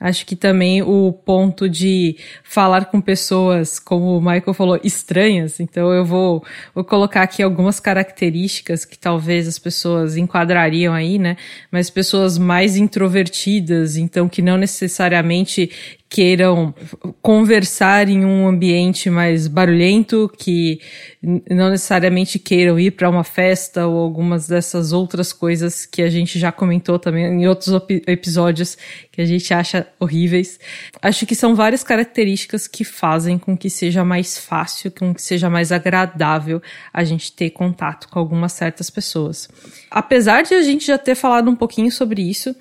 Acho 0.00 0.24
que 0.24 0.36
também 0.36 0.80
o 0.80 1.12
ponto 1.12 1.68
de 1.68 2.16
falar 2.44 2.84
com 2.84 3.00
pessoas, 3.00 3.80
como 3.80 4.16
o 4.16 4.20
Michael 4.20 4.54
falou, 4.54 4.78
estranhas. 4.84 5.58
Então 5.58 5.92
eu 5.92 6.04
vou, 6.04 6.44
vou 6.72 6.84
colocar 6.84 7.22
aqui 7.22 7.42
algumas 7.42 7.80
características 7.80 8.84
que 8.84 8.96
talvez 8.96 9.48
as 9.48 9.58
pessoas 9.58 10.16
enquadrariam 10.16 10.94
aí, 10.94 11.18
né? 11.18 11.36
Mas 11.68 11.90
pessoas 11.90 12.38
mais 12.38 12.76
introvertidas, 12.76 13.96
então 13.96 14.28
que 14.28 14.40
não 14.40 14.56
necessariamente 14.56 15.97
queiram 16.08 16.74
conversar 17.20 18.08
em 18.08 18.24
um 18.24 18.48
ambiente 18.48 19.10
mais 19.10 19.46
barulhento, 19.46 20.30
que 20.38 20.80
não 21.22 21.68
necessariamente 21.68 22.38
queiram 22.38 22.80
ir 22.80 22.92
para 22.92 23.10
uma 23.10 23.24
festa 23.24 23.86
ou 23.86 23.98
algumas 23.98 24.48
dessas 24.48 24.92
outras 24.92 25.32
coisas 25.32 25.84
que 25.84 26.00
a 26.00 26.08
gente 26.08 26.38
já 26.38 26.50
comentou 26.50 26.98
também 26.98 27.26
em 27.26 27.46
outros 27.46 27.68
episódios 28.06 28.78
que 29.12 29.20
a 29.20 29.26
gente 29.26 29.52
acha 29.52 29.86
horríveis. 30.00 30.58
Acho 31.02 31.26
que 31.26 31.34
são 31.34 31.54
várias 31.54 31.84
características 31.84 32.66
que 32.66 32.84
fazem 32.84 33.36
com 33.36 33.56
que 33.56 33.68
seja 33.68 34.02
mais 34.02 34.38
fácil, 34.38 34.90
com 34.90 35.12
que 35.12 35.20
seja 35.20 35.50
mais 35.50 35.70
agradável 35.72 36.62
a 36.92 37.04
gente 37.04 37.32
ter 37.32 37.50
contato 37.50 38.08
com 38.08 38.18
algumas 38.18 38.52
certas 38.52 38.88
pessoas. 38.88 39.48
Apesar 39.90 40.42
de 40.42 40.54
a 40.54 40.62
gente 40.62 40.86
já 40.86 40.96
ter 40.96 41.14
falado 41.14 41.50
um 41.50 41.56
pouquinho 41.56 41.92
sobre 41.92 42.22
isso, 42.22 42.56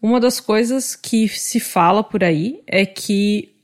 uma 0.00 0.20
das 0.20 0.40
coisas 0.40 0.94
que 0.94 1.28
se 1.28 1.58
fala 1.60 2.02
por 2.02 2.22
aí 2.22 2.62
é 2.66 2.86
que 2.86 3.54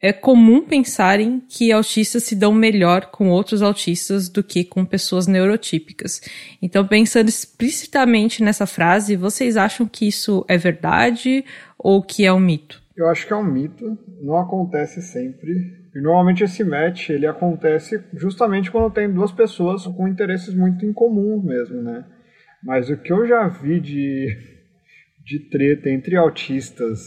é 0.00 0.12
comum 0.12 0.62
pensarem 0.62 1.40
que 1.48 1.70
autistas 1.70 2.24
se 2.24 2.34
dão 2.34 2.52
melhor 2.52 3.06
com 3.06 3.30
outros 3.30 3.62
autistas 3.62 4.28
do 4.28 4.42
que 4.42 4.64
com 4.64 4.84
pessoas 4.84 5.28
neurotípicas. 5.28 6.20
Então, 6.60 6.84
pensando 6.84 7.28
explicitamente 7.28 8.42
nessa 8.42 8.66
frase, 8.66 9.14
vocês 9.14 9.56
acham 9.56 9.86
que 9.86 10.08
isso 10.08 10.44
é 10.48 10.58
verdade 10.58 11.44
ou 11.78 12.02
que 12.02 12.24
é 12.24 12.32
um 12.32 12.40
mito? 12.40 12.82
Eu 12.96 13.08
acho 13.08 13.24
que 13.24 13.32
é 13.32 13.36
um 13.36 13.44
mito, 13.44 13.96
não 14.20 14.36
acontece 14.36 15.00
sempre. 15.00 15.52
E 15.94 16.00
normalmente 16.00 16.42
esse 16.42 16.64
match 16.64 17.10
ele 17.10 17.26
acontece 17.26 18.02
justamente 18.14 18.72
quando 18.72 18.92
tem 18.92 19.12
duas 19.12 19.30
pessoas 19.30 19.86
com 19.86 20.08
interesses 20.08 20.52
muito 20.52 20.84
incomuns 20.84 21.44
mesmo, 21.44 21.80
né? 21.80 22.04
Mas 22.64 22.90
o 22.90 22.96
que 22.96 23.12
eu 23.12 23.26
já 23.26 23.46
vi 23.46 23.78
de 23.78 24.51
de 25.24 25.48
treta 25.50 25.88
entre 25.88 26.16
autistas, 26.16 27.00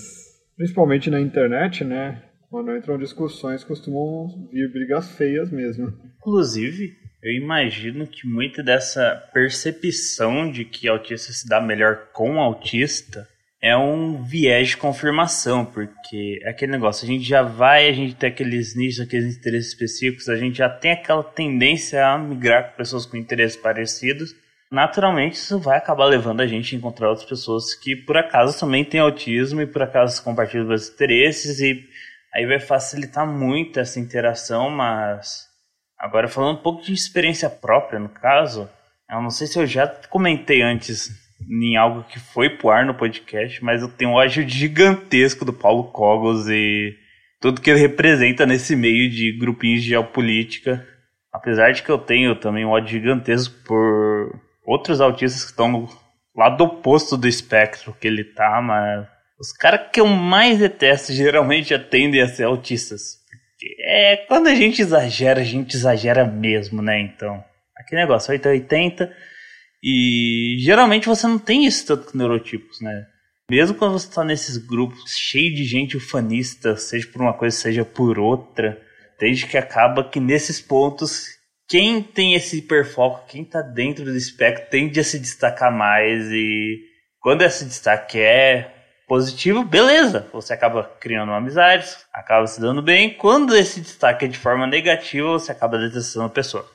principalmente 0.56 1.10
na 1.10 1.20
internet, 1.20 1.84
né? 1.84 2.24
Quando 2.50 2.76
entram 2.76 2.98
discussões, 2.98 3.64
costumam 3.64 4.48
vir 4.52 4.72
brigas 4.72 5.12
feias 5.16 5.52
mesmo. 5.52 5.94
Inclusive, 6.18 6.94
eu 7.22 7.34
imagino 7.34 8.08
que 8.08 8.28
muito 8.28 8.64
dessa 8.64 9.16
percepção 9.34 10.50
de 10.52 10.64
que 10.64 10.88
autista 10.88 11.34
se 11.34 11.48
dá 11.48 11.60
melhor 11.60 12.10
com 12.14 12.40
autista 12.40 13.28
é 13.62 13.76
um 13.76 14.22
viés 14.22 14.70
de 14.70 14.78
confirmação, 14.78 15.66
porque 15.66 16.40
é 16.44 16.50
aquele 16.52 16.74
negócio, 16.74 17.04
a 17.04 17.08
gente 17.08 17.24
já 17.24 17.42
vai, 17.42 17.90
a 17.90 17.92
gente 17.92 18.14
tem 18.14 18.30
aqueles 18.30 18.76
nichos, 18.76 19.00
aqueles 19.00 19.36
interesses 19.36 19.70
específicos, 19.70 20.30
a 20.30 20.36
gente 20.36 20.60
já 20.60 20.70
tem 20.70 20.92
aquela 20.92 21.24
tendência 21.24 22.06
a 22.06 22.16
migrar 22.16 22.70
com 22.70 22.78
pessoas 22.78 23.08
com 23.08 23.18
interesses 23.18 23.58
parecidos, 23.58 24.36
naturalmente 24.72 25.34
isso 25.34 25.60
vai 25.60 25.78
acabar 25.78 26.06
levando 26.06 26.42
a 26.42 26.48
gente 26.48 26.76
a 26.76 26.78
encontrar 26.78 27.10
outras 27.10 27.28
pessoas 27.28 27.74
que 27.74 27.96
por 27.96 28.18
acaso 28.18 28.60
também 28.60 28.84
têm 28.84 29.00
autismo 29.00 29.62
e 29.62 29.68
por 29.68 29.82
acaso 29.82 30.24
compartilham 30.24 30.70
os 30.70 30.90
interesses 30.90 31.60
e 31.60 31.88
aí 32.34 32.46
vai 32.46 32.60
facilitar 32.60 33.26
muito 33.26 33.80
essa 33.80 34.00
interação, 34.00 34.70
mas 34.70 35.48
agora 35.98 36.28
falando 36.28 36.60
um 36.60 36.62
pouco 36.62 36.84
de 36.84 36.94
experiência 36.94 37.50
própria 37.50 38.00
no 38.00 38.10
caso, 38.10 38.70
eu 39.10 39.22
não 39.22 39.30
sei 39.30 39.48
se 39.48 39.58
eu 39.58 39.66
já 39.66 39.88
comentei 39.88 40.62
antes 40.62 41.10
em 41.50 41.76
algo 41.76 42.04
que 42.04 42.20
foi 42.20 42.50
pro 42.50 42.70
ar 42.70 42.86
no 42.86 42.96
podcast, 42.96 43.64
mas 43.64 43.82
eu 43.82 43.90
tenho 43.90 44.12
um 44.12 44.16
ódio 44.16 44.48
gigantesco 44.48 45.46
do 45.46 45.54
Paulo 45.54 45.86
Cogos 45.92 46.48
e 46.50 46.98
tudo 47.40 47.62
que 47.62 47.70
ele 47.70 47.80
representa 47.80 48.46
nesse 48.46 48.76
meio 48.76 49.10
de 49.10 49.32
grupinhos 49.38 49.84
de 49.84 49.90
geopolítica. 49.90 50.86
Apesar 51.32 51.72
de 51.72 51.84
que 51.84 51.90
eu 51.90 51.98
tenho 51.98 52.36
também 52.36 52.66
um 52.66 52.70
ódio 52.70 52.90
gigantesco 52.90 53.54
por 53.66 54.42
outros 54.66 55.00
autistas 55.00 55.44
que 55.44 55.52
estão 55.52 55.68
no 55.70 55.90
lado 56.36 56.64
oposto 56.64 57.16
do 57.16 57.28
espectro 57.28 57.96
que 58.00 58.08
ele 58.08 58.24
tá, 58.24 58.62
mas 58.62 59.08
os 59.40 59.52
caras 59.52 59.90
que 59.92 60.00
eu 60.00 60.08
mais 60.08 60.60
detesto 60.60 61.14
geralmente 61.14 61.70
já 61.70 61.80
tendem 61.80 62.22
a 62.22 62.28
ser 62.28 62.44
autistas. 62.44 63.20
Porque 63.52 63.76
é 63.82 64.18
quando 64.28 64.48
a 64.48 64.56
gente 64.56 64.82
exagera, 64.82 65.42
a 65.42 65.44
gente 65.44 65.76
exagera 65.76 66.26
mesmo, 66.26 66.82
né? 66.82 67.00
Então, 67.00 67.44
aquele 67.78 68.02
negócio 68.02 68.32
880 68.32 69.14
e 69.84 70.58
geralmente 70.60 71.08
você 71.08 71.28
não 71.28 71.38
tem 71.38 71.66
isso 71.66 71.86
tanto 71.86 72.12
com 72.12 72.18
neurotipos, 72.18 72.82
né? 72.82 73.06
Mesmo 73.50 73.78
quando 73.78 73.94
você 73.94 74.08
está 74.08 74.24
nesses 74.24 74.58
grupos 74.58 75.12
cheios 75.16 75.56
de 75.56 75.64
gente 75.64 75.96
ufanista, 75.96 76.76
seja 76.76 77.08
por 77.08 77.22
uma 77.22 77.34
coisa, 77.34 77.56
seja 77.56 77.86
por 77.86 78.18
outra, 78.18 78.82
desde 79.20 79.46
que 79.46 79.58
acaba 79.58 80.04
que 80.04 80.20
nesses 80.20 80.60
pontos 80.60 81.28
quem 81.68 82.02
tem 82.02 82.34
esse 82.34 82.60
hiperfoco, 82.60 83.28
quem 83.28 83.44
tá 83.44 83.62
dentro 83.62 84.06
do 84.06 84.16
espectro, 84.16 84.70
tende 84.70 85.00
a 85.00 85.04
se 85.04 85.20
destacar 85.20 85.72
mais 85.72 86.32
e 86.32 86.80
quando 87.20 87.42
esse 87.42 87.66
destaque 87.66 88.20
é 88.20 88.72
positivo, 89.08 89.64
beleza, 89.64 90.28
você 90.32 90.54
acaba 90.54 90.84
criando 91.00 91.32
amizades, 91.32 92.06
acaba 92.14 92.46
se 92.48 92.60
dando 92.60 92.82
bem. 92.82 93.14
Quando 93.16 93.56
esse 93.56 93.82
destaque 93.82 94.26
é 94.26 94.28
de 94.28 94.38
forma 94.38 94.68
negativa, 94.68 95.30
você 95.30 95.52
acaba 95.52 95.78
detestando 95.78 96.26
a 96.26 96.30
pessoa. 96.30 96.66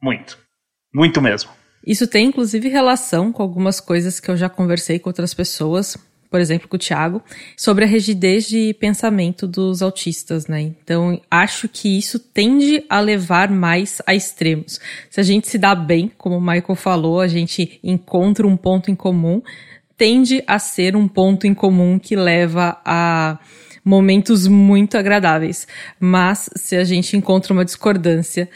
Muito. 0.00 0.38
Muito 0.94 1.20
mesmo. 1.20 1.50
Isso 1.84 2.06
tem 2.06 2.26
inclusive 2.26 2.68
relação 2.68 3.32
com 3.32 3.42
algumas 3.42 3.80
coisas 3.80 4.18
que 4.18 4.30
eu 4.30 4.36
já 4.36 4.48
conversei 4.48 4.98
com 4.98 5.08
outras 5.08 5.34
pessoas, 5.34 5.96
por 6.30 6.40
exemplo, 6.40 6.68
com 6.68 6.76
o 6.76 6.78
Thiago, 6.78 7.22
sobre 7.56 7.84
a 7.84 7.86
rigidez 7.86 8.46
de 8.46 8.74
pensamento 8.74 9.46
dos 9.46 9.82
autistas, 9.82 10.46
né? 10.46 10.60
Então, 10.60 11.20
acho 11.30 11.68
que 11.68 11.98
isso 11.98 12.18
tende 12.18 12.84
a 12.88 13.00
levar 13.00 13.50
mais 13.50 14.00
a 14.06 14.14
extremos. 14.14 14.80
Se 15.10 15.20
a 15.20 15.22
gente 15.22 15.48
se 15.48 15.58
dá 15.58 15.74
bem, 15.74 16.10
como 16.16 16.36
o 16.36 16.40
Michael 16.40 16.74
falou, 16.74 17.20
a 17.20 17.28
gente 17.28 17.78
encontra 17.82 18.46
um 18.46 18.56
ponto 18.56 18.90
em 18.90 18.94
comum, 18.94 19.42
tende 19.96 20.42
a 20.46 20.58
ser 20.58 20.96
um 20.96 21.08
ponto 21.08 21.46
em 21.46 21.54
comum 21.54 21.98
que 21.98 22.14
leva 22.14 22.80
a 22.84 23.38
momentos 23.84 24.48
muito 24.48 24.98
agradáveis. 24.98 25.66
Mas 25.98 26.50
se 26.56 26.76
a 26.76 26.84
gente 26.84 27.16
encontra 27.16 27.52
uma 27.52 27.64
discordância, 27.64 28.48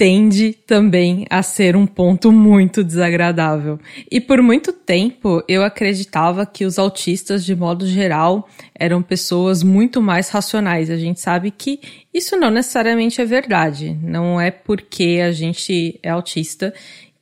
tende 0.00 0.54
também 0.66 1.26
a 1.28 1.42
ser 1.42 1.76
um 1.76 1.86
ponto 1.86 2.32
muito 2.32 2.82
desagradável. 2.82 3.78
E 4.10 4.18
por 4.18 4.40
muito 4.40 4.72
tempo 4.72 5.44
eu 5.46 5.62
acreditava 5.62 6.46
que 6.46 6.64
os 6.64 6.78
autistas, 6.78 7.44
de 7.44 7.54
modo 7.54 7.86
geral, 7.86 8.48
eram 8.74 9.02
pessoas 9.02 9.62
muito 9.62 10.00
mais 10.00 10.30
racionais. 10.30 10.88
A 10.88 10.96
gente 10.96 11.20
sabe 11.20 11.50
que 11.50 11.80
isso 12.14 12.34
não 12.34 12.50
necessariamente 12.50 13.20
é 13.20 13.26
verdade. 13.26 13.94
Não 14.02 14.40
é 14.40 14.50
porque 14.50 15.20
a 15.22 15.32
gente 15.32 16.00
é 16.02 16.08
autista 16.08 16.72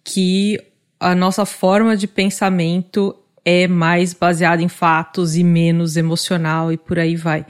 que 0.05 0.57
a 1.01 1.17
nossa 1.17 1.45
forma 1.45 1.97
de 1.97 2.07
pensamento 2.07 3.13
é 3.45 3.67
mais 3.67 4.15
baseada 4.15 4.63
em 4.63 4.69
fatos 4.69 5.35
e 5.35 5.43
menos 5.43 5.97
emocional 5.97 6.73
e 6.73 6.77
por 6.77 6.97
aí 6.97 7.17
vai. 7.17 7.45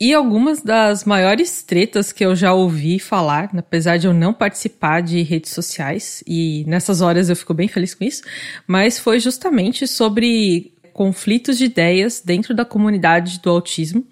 E 0.00 0.12
algumas 0.12 0.60
das 0.60 1.04
maiores 1.04 1.62
tretas 1.62 2.10
que 2.10 2.24
eu 2.24 2.34
já 2.34 2.52
ouvi 2.52 2.98
falar, 2.98 3.50
apesar 3.56 3.96
de 3.96 4.06
eu 4.06 4.12
não 4.12 4.34
participar 4.34 5.00
de 5.00 5.22
redes 5.22 5.52
sociais, 5.52 6.22
e 6.26 6.64
nessas 6.66 7.00
horas 7.00 7.30
eu 7.30 7.36
fico 7.36 7.54
bem 7.54 7.68
feliz 7.68 7.94
com 7.94 8.02
isso, 8.04 8.22
mas 8.66 8.98
foi 8.98 9.20
justamente 9.20 9.86
sobre 9.86 10.74
conflitos 10.92 11.58
de 11.58 11.66
ideias 11.66 12.20
dentro 12.24 12.54
da 12.54 12.64
comunidade 12.64 13.40
do 13.40 13.50
autismo. 13.50 14.04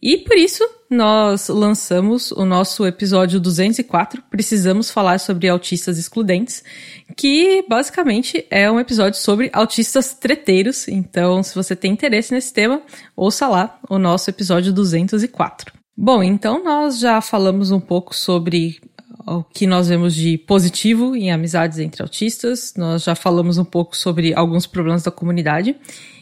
E 0.00 0.16
por 0.18 0.36
isso 0.36 0.62
nós 0.92 1.48
lançamos 1.48 2.30
o 2.32 2.44
nosso 2.44 2.86
episódio 2.86 3.40
204, 3.40 4.22
Precisamos 4.30 4.90
Falar 4.90 5.18
sobre 5.18 5.48
Autistas 5.48 5.98
Excludentes, 5.98 6.62
que 7.16 7.64
basicamente 7.68 8.46
é 8.50 8.70
um 8.70 8.78
episódio 8.78 9.18
sobre 9.18 9.50
autistas 9.52 10.14
treteiros. 10.14 10.86
Então, 10.86 11.42
se 11.42 11.54
você 11.54 11.74
tem 11.74 11.92
interesse 11.92 12.32
nesse 12.32 12.52
tema, 12.52 12.82
ouça 13.16 13.48
lá 13.48 13.78
o 13.88 13.98
nosso 13.98 14.30
episódio 14.30 14.72
204. 14.72 15.72
Bom, 15.96 16.22
então 16.22 16.62
nós 16.62 16.98
já 16.98 17.20
falamos 17.20 17.70
um 17.70 17.80
pouco 17.80 18.14
sobre 18.14 18.80
o 19.26 19.42
que 19.42 19.66
nós 19.66 19.88
vemos 19.88 20.14
de 20.14 20.36
positivo 20.38 21.16
em 21.16 21.32
amizades 21.32 21.78
entre 21.78 22.02
autistas. 22.02 22.74
Nós 22.76 23.04
já 23.04 23.14
falamos 23.14 23.58
um 23.58 23.64
pouco 23.64 23.96
sobre 23.96 24.34
alguns 24.34 24.66
problemas 24.66 25.02
da 25.02 25.10
comunidade. 25.10 25.76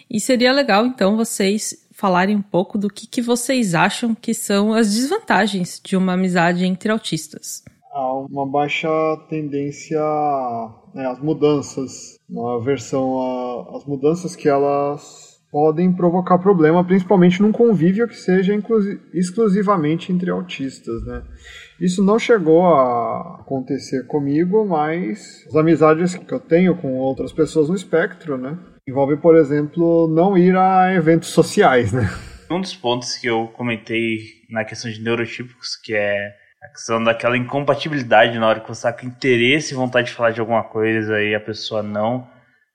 E 0.08 0.18
seria 0.18 0.52
legal, 0.52 0.86
então, 0.86 1.16
vocês 1.16 1.86
falarem 2.00 2.34
um 2.34 2.42
pouco 2.42 2.78
do 2.78 2.88
que, 2.88 3.06
que 3.06 3.20
vocês 3.20 3.74
acham 3.74 4.14
que 4.14 4.32
são 4.32 4.72
as 4.72 4.94
desvantagens 4.94 5.78
de 5.84 5.98
uma 5.98 6.14
amizade 6.14 6.64
entre 6.64 6.90
autistas. 6.90 7.62
Há 7.92 8.14
uma 8.20 8.46
baixa 8.46 8.88
tendência 9.28 10.00
né, 10.94 11.06
às 11.06 11.20
mudanças, 11.20 12.16
uma 12.28 12.56
aversão 12.56 13.76
às 13.76 13.84
mudanças 13.84 14.34
que 14.34 14.48
elas 14.48 15.30
podem 15.52 15.92
provocar 15.92 16.38
problema, 16.38 16.82
principalmente 16.82 17.42
num 17.42 17.52
convívio 17.52 18.08
que 18.08 18.16
seja 18.16 18.54
exclusivamente 19.12 20.12
entre 20.12 20.30
autistas, 20.30 21.04
né? 21.04 21.22
Isso 21.80 22.04
não 22.04 22.18
chegou 22.18 22.62
a 22.66 23.40
acontecer 23.40 24.06
comigo, 24.06 24.64
mas 24.64 25.44
as 25.48 25.56
amizades 25.56 26.14
que 26.14 26.32
eu 26.32 26.38
tenho 26.38 26.76
com 26.76 26.94
outras 26.98 27.32
pessoas 27.32 27.68
no 27.68 27.74
espectro, 27.74 28.38
né? 28.38 28.56
Envolve, 28.90 29.18
por 29.18 29.36
exemplo, 29.36 30.08
não 30.08 30.36
ir 30.36 30.56
a 30.56 30.92
eventos 30.92 31.28
sociais, 31.28 31.92
né? 31.92 32.10
Um 32.50 32.60
dos 32.60 32.74
pontos 32.74 33.16
que 33.16 33.28
eu 33.28 33.46
comentei 33.46 34.18
na 34.50 34.64
questão 34.64 34.90
de 34.90 35.00
neurotípicos, 35.00 35.76
que 35.76 35.94
é 35.94 36.34
a 36.60 36.68
questão 36.70 37.00
daquela 37.00 37.36
incompatibilidade 37.36 38.36
na 38.36 38.48
hora 38.48 38.58
que 38.58 38.66
você 38.66 38.88
está 38.88 38.92
com 38.92 39.06
interesse 39.06 39.72
e 39.72 39.76
vontade 39.76 40.08
de 40.08 40.14
falar 40.14 40.32
de 40.32 40.40
alguma 40.40 40.64
coisa 40.64 41.22
e 41.22 41.36
a 41.36 41.40
pessoa 41.40 41.84
não 41.84 42.28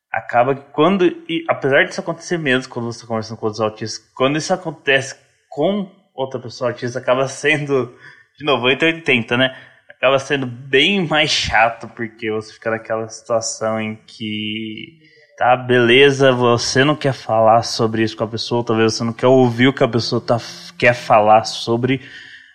acaba 0.10 0.56
que 0.56 0.62
quando, 0.72 1.06
e, 1.06 1.44
apesar 1.50 1.84
disso 1.84 2.00
acontecer 2.00 2.40
mesmo 2.40 2.72
quando 2.72 2.86
você 2.86 3.00
está 3.00 3.08
conversando 3.08 3.38
com 3.38 3.48
outros 3.48 3.60
autistas, 3.60 4.10
quando 4.16 4.38
isso 4.38 4.54
acontece 4.54 5.18
com 5.50 5.92
outra 6.14 6.40
pessoa 6.40 6.70
autista, 6.70 7.00
acaba 7.00 7.28
sendo, 7.28 7.94
de 8.40 8.46
novo, 8.46 8.68
880, 8.68 9.36
né? 9.36 9.54
Acaba 9.90 10.18
sendo 10.18 10.46
bem 10.46 11.06
mais 11.06 11.30
chato, 11.30 11.90
porque 11.90 12.32
você 12.32 12.54
fica 12.54 12.72
naquela 12.72 13.10
situação 13.10 13.82
em 13.82 13.98
que, 14.08 15.02
tá, 15.38 15.56
beleza, 15.56 16.32
você 16.32 16.84
não 16.84 16.96
quer 16.96 17.14
falar 17.14 17.64
sobre 17.64 18.04
isso 18.04 18.16
com 18.16 18.24
a 18.24 18.28
pessoa, 18.28 18.64
talvez 18.64 18.94
você 18.94 19.04
não 19.04 19.14
quer 19.14 19.28
ouvir 19.28 19.68
o 19.68 19.74
que 19.74 19.84
a 19.84 19.88
pessoa 19.88 20.22
tá, 20.22 20.38
quer 20.78 20.94
falar 20.94 21.44
sobre, 21.44 22.02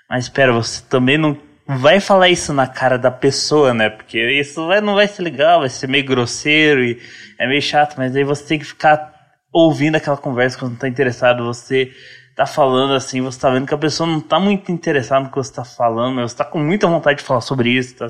mas 0.08 0.24
espera, 0.24 0.52
você 0.52 0.82
também 0.88 1.18
não 1.18 1.36
vai 1.66 2.00
falar 2.00 2.28
isso 2.28 2.52
na 2.52 2.66
cara 2.66 2.98
da 2.98 3.10
pessoa, 3.10 3.72
né? 3.72 3.90
Porque 3.90 4.18
isso 4.40 4.66
vai, 4.66 4.80
não 4.80 4.94
vai 4.94 5.06
ser 5.06 5.22
legal, 5.22 5.60
vai 5.60 5.68
ser 5.68 5.86
meio 5.88 6.04
grosseiro 6.04 6.82
e 6.82 6.98
é 7.38 7.46
meio 7.46 7.62
chato, 7.62 7.94
mas 7.96 8.16
aí 8.16 8.24
você 8.24 8.44
tem 8.44 8.58
que 8.58 8.64
ficar 8.64 9.12
ouvindo 9.52 9.96
aquela 9.96 10.16
conversa 10.16 10.58
quando 10.58 10.78
tá 10.78 10.88
interessado, 10.88 11.44
você 11.44 11.92
tá 12.34 12.46
falando 12.46 12.94
assim, 12.94 13.20
você 13.20 13.38
tá 13.38 13.50
vendo 13.50 13.66
que 13.66 13.74
a 13.74 13.78
pessoa 13.78 14.06
não 14.06 14.20
tá 14.20 14.40
muito 14.40 14.72
interessada 14.72 15.20
no 15.24 15.30
que 15.30 15.36
você 15.36 15.52
tá 15.52 15.64
falando, 15.64 16.16
mas 16.16 16.32
você 16.32 16.38
tá 16.38 16.44
com 16.44 16.58
muita 16.58 16.86
vontade 16.86 17.18
de 17.18 17.24
falar 17.24 17.42
sobre 17.42 17.70
isso. 17.70 17.94
Tá? 17.96 18.08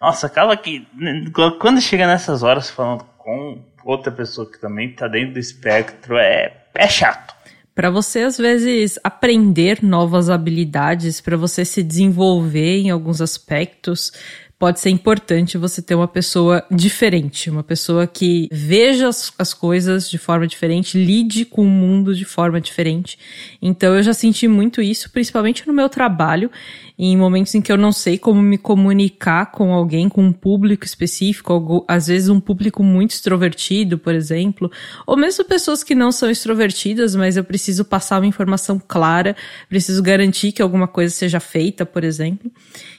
Nossa, 0.00 0.26
acaba 0.26 0.56
que 0.56 0.86
né, 0.94 1.24
quando 1.58 1.80
chega 1.80 2.06
nessas 2.06 2.42
horas 2.42 2.68
falando 2.68 3.06
com 3.24 3.58
outra 3.82 4.12
pessoa 4.12 4.50
que 4.50 4.60
também 4.60 4.94
tá 4.94 5.08
dentro 5.08 5.34
do 5.34 5.38
espectro, 5.38 6.18
é, 6.18 6.64
é 6.74 6.86
chato 6.86 7.34
para 7.74 7.90
você 7.90 8.20
às 8.20 8.38
vezes 8.38 9.00
aprender 9.02 9.82
novas 9.82 10.30
habilidades, 10.30 11.20
para 11.20 11.36
você 11.36 11.64
se 11.64 11.82
desenvolver 11.82 12.78
em 12.78 12.90
alguns 12.90 13.20
aspectos, 13.20 14.12
pode 14.58 14.78
ser 14.80 14.90
importante 14.90 15.58
você 15.58 15.82
ter 15.82 15.94
uma 15.94 16.06
pessoa 16.06 16.64
diferente, 16.70 17.50
uma 17.50 17.64
pessoa 17.64 18.06
que 18.06 18.48
veja 18.52 19.08
as, 19.08 19.32
as, 19.38 19.52
coisas 19.52 20.08
de 20.08 20.16
forma 20.16 20.46
diferente, 20.46 20.96
lide 20.96 21.44
com 21.44 21.62
o 21.62 21.68
mundo 21.68 22.14
de 22.14 22.24
forma 22.24 22.60
diferente. 22.60 23.18
Então 23.60 23.94
eu 23.94 24.02
já 24.02 24.14
senti 24.14 24.46
muito 24.46 24.80
isso, 24.80 25.10
principalmente 25.10 25.66
no 25.66 25.74
meu 25.74 25.88
trabalho, 25.88 26.50
em 26.96 27.16
momentos 27.16 27.54
em 27.54 27.60
que 27.60 27.72
eu 27.72 27.76
não 27.76 27.90
sei 27.90 28.16
como 28.16 28.40
me 28.40 28.56
comunicar 28.56 29.50
com 29.50 29.74
alguém, 29.74 30.08
com 30.08 30.22
um 30.22 30.32
público 30.32 30.84
específico, 30.84 31.84
às 31.88 32.06
vezes 32.06 32.28
um 32.28 32.38
público 32.38 32.84
muito 32.84 33.10
extrovertido, 33.10 33.98
por 33.98 34.14
exemplo, 34.14 34.70
ou 35.06 35.16
mesmo 35.16 35.44
pessoas 35.44 35.82
que 35.82 35.94
não 35.94 36.12
são 36.12 36.30
extrovertidas, 36.30 37.16
mas 37.16 37.36
eu 37.36 37.42
preciso 37.42 37.84
passar 37.84 38.20
uma 38.20 38.26
informação 38.26 38.80
clara, 38.86 39.34
preciso 39.68 40.02
garantir 40.02 40.52
que 40.52 40.62
alguma 40.62 40.86
coisa 40.86 41.12
seja 41.12 41.40
feita, 41.40 41.84
por 41.84 42.04
exemplo. 42.04 42.50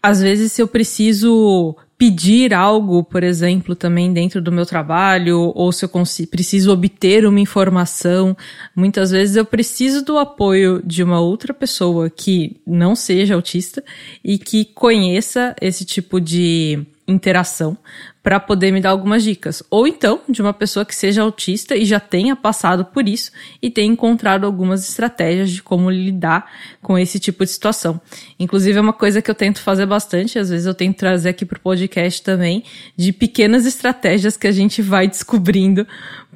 Às 0.04 0.22
vezes, 0.22 0.60
eu 0.60 0.68
preciso 0.68 1.76
pedir 1.98 2.54
algo, 2.54 3.04
por 3.04 3.24
exemplo, 3.24 3.76
também 3.76 4.12
dentro 4.12 4.42
do 4.42 4.52
meu 4.52 4.66
trabalho, 4.66 5.54
ou 5.56 5.72
se 5.72 5.86
eu 5.86 5.90
preciso 6.30 6.72
obter 6.72 7.26
uma 7.26 7.40
informação, 7.40 8.36
muitas 8.76 9.12
vezes 9.12 9.36
eu 9.36 9.46
preciso 9.46 10.04
do 10.04 10.18
apoio 10.18 10.82
de 10.86 11.04
uma 11.04 11.20
outra 11.20 11.54
pessoa 11.54 12.10
que 12.10 12.58
não 12.68 12.96
seja 12.96 13.36
autista 13.36 13.84
e 14.24 14.38
que 14.38 14.66
conheça 14.66 15.56
esse 15.62 15.86
tipo 15.86 16.20
de 16.20 16.86
interação 17.08 17.78
para 18.24 18.40
poder 18.40 18.72
me 18.72 18.82
dar 18.82 18.90
algumas 18.90 19.24
dicas. 19.24 19.62
Ou 19.70 19.88
então, 19.88 20.22
de 20.28 20.42
uma 20.42 20.54
pessoa 20.54 20.84
que 20.84 20.96
seja 20.96 21.22
autista 21.22 21.76
e 21.76 21.86
já 21.86 22.00
tenha 22.00 22.36
passado 22.36 22.84
por 22.84 23.08
isso 23.08 23.32
e 23.62 23.70
tenha 23.70 23.92
encontrado 23.92 24.46
algumas 24.46 24.90
estratégias 24.90 25.52
de 25.52 25.62
como 25.62 25.92
lidar 25.92 26.52
com 26.82 26.98
esse 26.98 27.20
tipo 27.20 27.46
de 27.46 27.52
situação. 27.52 28.02
Inclusive, 28.40 28.80
é 28.80 28.82
uma 28.82 28.94
coisa 28.94 29.22
que 29.22 29.30
eu 29.30 29.36
tento 29.36 29.62
fazer 29.62 29.86
bastante, 29.86 30.40
às 30.40 30.50
vezes 30.50 30.66
eu 30.66 30.74
tento 30.74 30.98
trazer 30.98 31.30
aqui 31.30 31.46
para 31.46 31.58
o 31.58 31.62
podcast 31.62 32.24
também, 32.24 32.64
de 32.98 33.14
pequenas 33.14 33.68
estratégias 33.68 34.36
que 34.36 34.48
a 34.48 34.52
gente 34.52 34.82
vai 34.82 35.08
descobrindo 35.08 35.86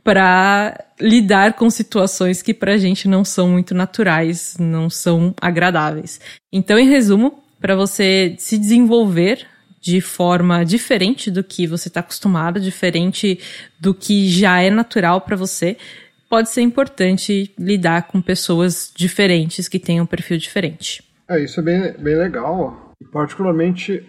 para 0.04 0.86
lidar 1.02 1.54
com 1.54 1.70
situações 1.70 2.42
que 2.42 2.54
para 2.54 2.74
a 2.74 2.78
gente 2.78 3.08
não 3.08 3.26
são 3.26 3.50
muito 3.50 3.74
naturais, 3.74 4.56
não 4.60 4.90
são 4.90 5.34
agradáveis. 5.42 6.20
Então, 6.54 6.78
em 6.78 6.88
resumo, 6.88 7.44
para 7.60 7.76
você 7.76 8.36
se 8.38 8.58
desenvolver 8.58 9.46
de 9.82 10.02
forma 10.02 10.64
diferente 10.64 11.32
do 11.32 11.44
que 11.44 11.66
você 11.66 11.88
está 11.88 12.00
acostumado, 12.00 12.60
diferente 12.60 13.40
do 13.80 13.94
que 13.94 14.28
já 14.28 14.62
é 14.62 14.70
natural 14.70 15.22
para 15.22 15.36
você, 15.36 15.78
pode 16.30 16.50
ser 16.50 16.62
importante 16.62 17.54
lidar 17.58 18.08
com 18.08 18.22
pessoas 18.22 18.92
diferentes 18.96 19.68
que 19.68 19.80
tenham 19.80 20.04
um 20.04 20.08
perfil 20.08 20.38
diferente. 20.38 21.04
É, 21.28 21.40
isso 21.44 21.60
é 21.60 21.64
bem, 21.64 21.94
bem 21.98 22.16
legal. 22.16 22.94
Particularmente, 23.12 24.06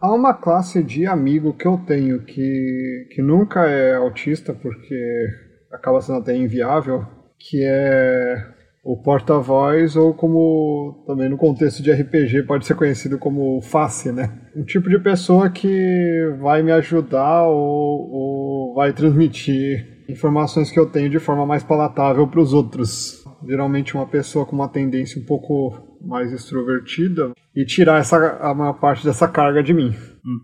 há 0.00 0.12
uma 0.12 0.34
classe 0.34 0.82
de 0.82 1.06
amigo 1.06 1.52
que 1.54 1.66
eu 1.66 1.78
tenho 1.86 2.20
que, 2.22 3.08
que 3.14 3.20
nunca 3.20 3.66
é 3.66 3.96
autista, 3.96 4.54
porque 4.54 5.26
acaba 5.72 6.00
sendo 6.00 6.18
até 6.18 6.36
inviável, 6.36 7.06
que 7.38 7.62
é 7.62 8.57
o 8.88 8.96
porta-voz, 8.96 9.96
ou 9.96 10.14
como 10.14 11.04
também 11.06 11.28
no 11.28 11.36
contexto 11.36 11.82
de 11.82 11.92
RPG 11.92 12.44
pode 12.44 12.64
ser 12.64 12.74
conhecido 12.74 13.18
como 13.18 13.60
face, 13.60 14.10
né? 14.10 14.40
Um 14.56 14.64
tipo 14.64 14.88
de 14.88 14.98
pessoa 14.98 15.50
que 15.50 16.34
vai 16.40 16.62
me 16.62 16.72
ajudar 16.72 17.46
ou, 17.48 18.10
ou 18.10 18.74
vai 18.74 18.94
transmitir 18.94 20.06
informações 20.08 20.70
que 20.70 20.80
eu 20.80 20.86
tenho 20.86 21.10
de 21.10 21.18
forma 21.18 21.44
mais 21.44 21.62
palatável 21.62 22.26
para 22.26 22.40
os 22.40 22.54
outros. 22.54 23.22
Geralmente 23.46 23.94
uma 23.94 24.06
pessoa 24.06 24.46
com 24.46 24.56
uma 24.56 24.70
tendência 24.70 25.20
um 25.20 25.26
pouco 25.26 25.98
mais 26.00 26.32
extrovertida 26.32 27.32
e 27.54 27.66
tirar 27.66 28.00
essa, 28.00 28.38
a 28.40 28.54
maior 28.54 28.80
parte 28.80 29.04
dessa 29.04 29.28
carga 29.28 29.62
de 29.62 29.74
mim. 29.74 29.94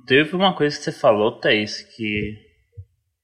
Teve 0.07 0.37
uma 0.37 0.55
coisa 0.55 0.77
que 0.77 0.85
você 0.85 0.93
falou, 0.93 1.41
Thaís, 1.41 1.81
que 1.97 2.35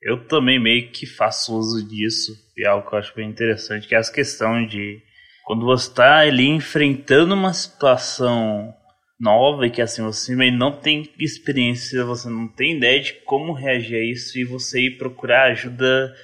eu 0.00 0.26
também 0.26 0.58
meio 0.58 0.90
que 0.90 1.04
faço 1.04 1.54
uso 1.54 1.86
disso, 1.86 2.32
e 2.56 2.66
algo 2.66 2.88
que 2.88 2.94
eu 2.94 2.98
acho 2.98 3.14
bem 3.14 3.28
interessante, 3.28 3.86
que 3.86 3.94
é 3.94 3.98
essa 3.98 4.10
questão 4.10 4.66
de 4.66 5.09
quando 5.50 5.66
você 5.66 5.88
está 5.88 6.18
ali 6.18 6.46
enfrentando 6.46 7.34
uma 7.34 7.52
situação 7.52 8.72
nova 9.18 9.66
e 9.66 9.70
que 9.70 9.82
assim 9.82 10.00
você 10.00 10.32
não 10.52 10.70
tem 10.70 11.10
experiência, 11.18 12.04
você 12.04 12.30
não 12.30 12.46
tem 12.46 12.76
ideia 12.76 13.00
de 13.00 13.14
como 13.24 13.52
reagir 13.52 13.96
a 13.96 14.04
isso 14.04 14.38
e 14.38 14.44
você 14.44 14.82
ir 14.82 14.96
procurar 14.96 15.50
ajuda 15.50 16.14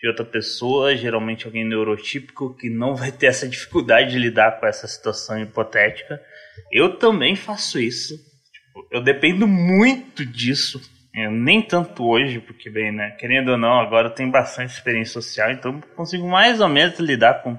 de 0.00 0.08
outra 0.08 0.24
pessoa, 0.24 0.96
geralmente 0.96 1.46
alguém 1.46 1.64
neurotípico 1.64 2.52
que 2.56 2.68
não 2.68 2.96
vai 2.96 3.12
ter 3.12 3.26
essa 3.26 3.46
dificuldade 3.46 4.10
de 4.10 4.18
lidar 4.18 4.58
com 4.58 4.66
essa 4.66 4.88
situação 4.88 5.40
hipotética. 5.40 6.20
Eu 6.72 6.98
também 6.98 7.36
faço 7.36 7.78
isso. 7.78 8.16
Tipo, 8.16 8.88
eu 8.90 9.00
dependo 9.00 9.46
muito 9.46 10.26
disso. 10.26 10.80
Eu, 11.14 11.30
nem 11.30 11.62
tanto 11.62 12.04
hoje, 12.04 12.40
porque 12.40 12.68
bem, 12.68 12.90
né, 12.90 13.12
querendo 13.20 13.52
ou 13.52 13.56
não, 13.56 13.78
agora 13.78 14.08
eu 14.08 14.14
tenho 14.14 14.32
bastante 14.32 14.72
experiência 14.72 15.12
social, 15.12 15.52
então 15.52 15.80
consigo 15.94 16.28
mais 16.28 16.60
ou 16.60 16.68
menos 16.68 16.98
lidar 16.98 17.34
com 17.34 17.56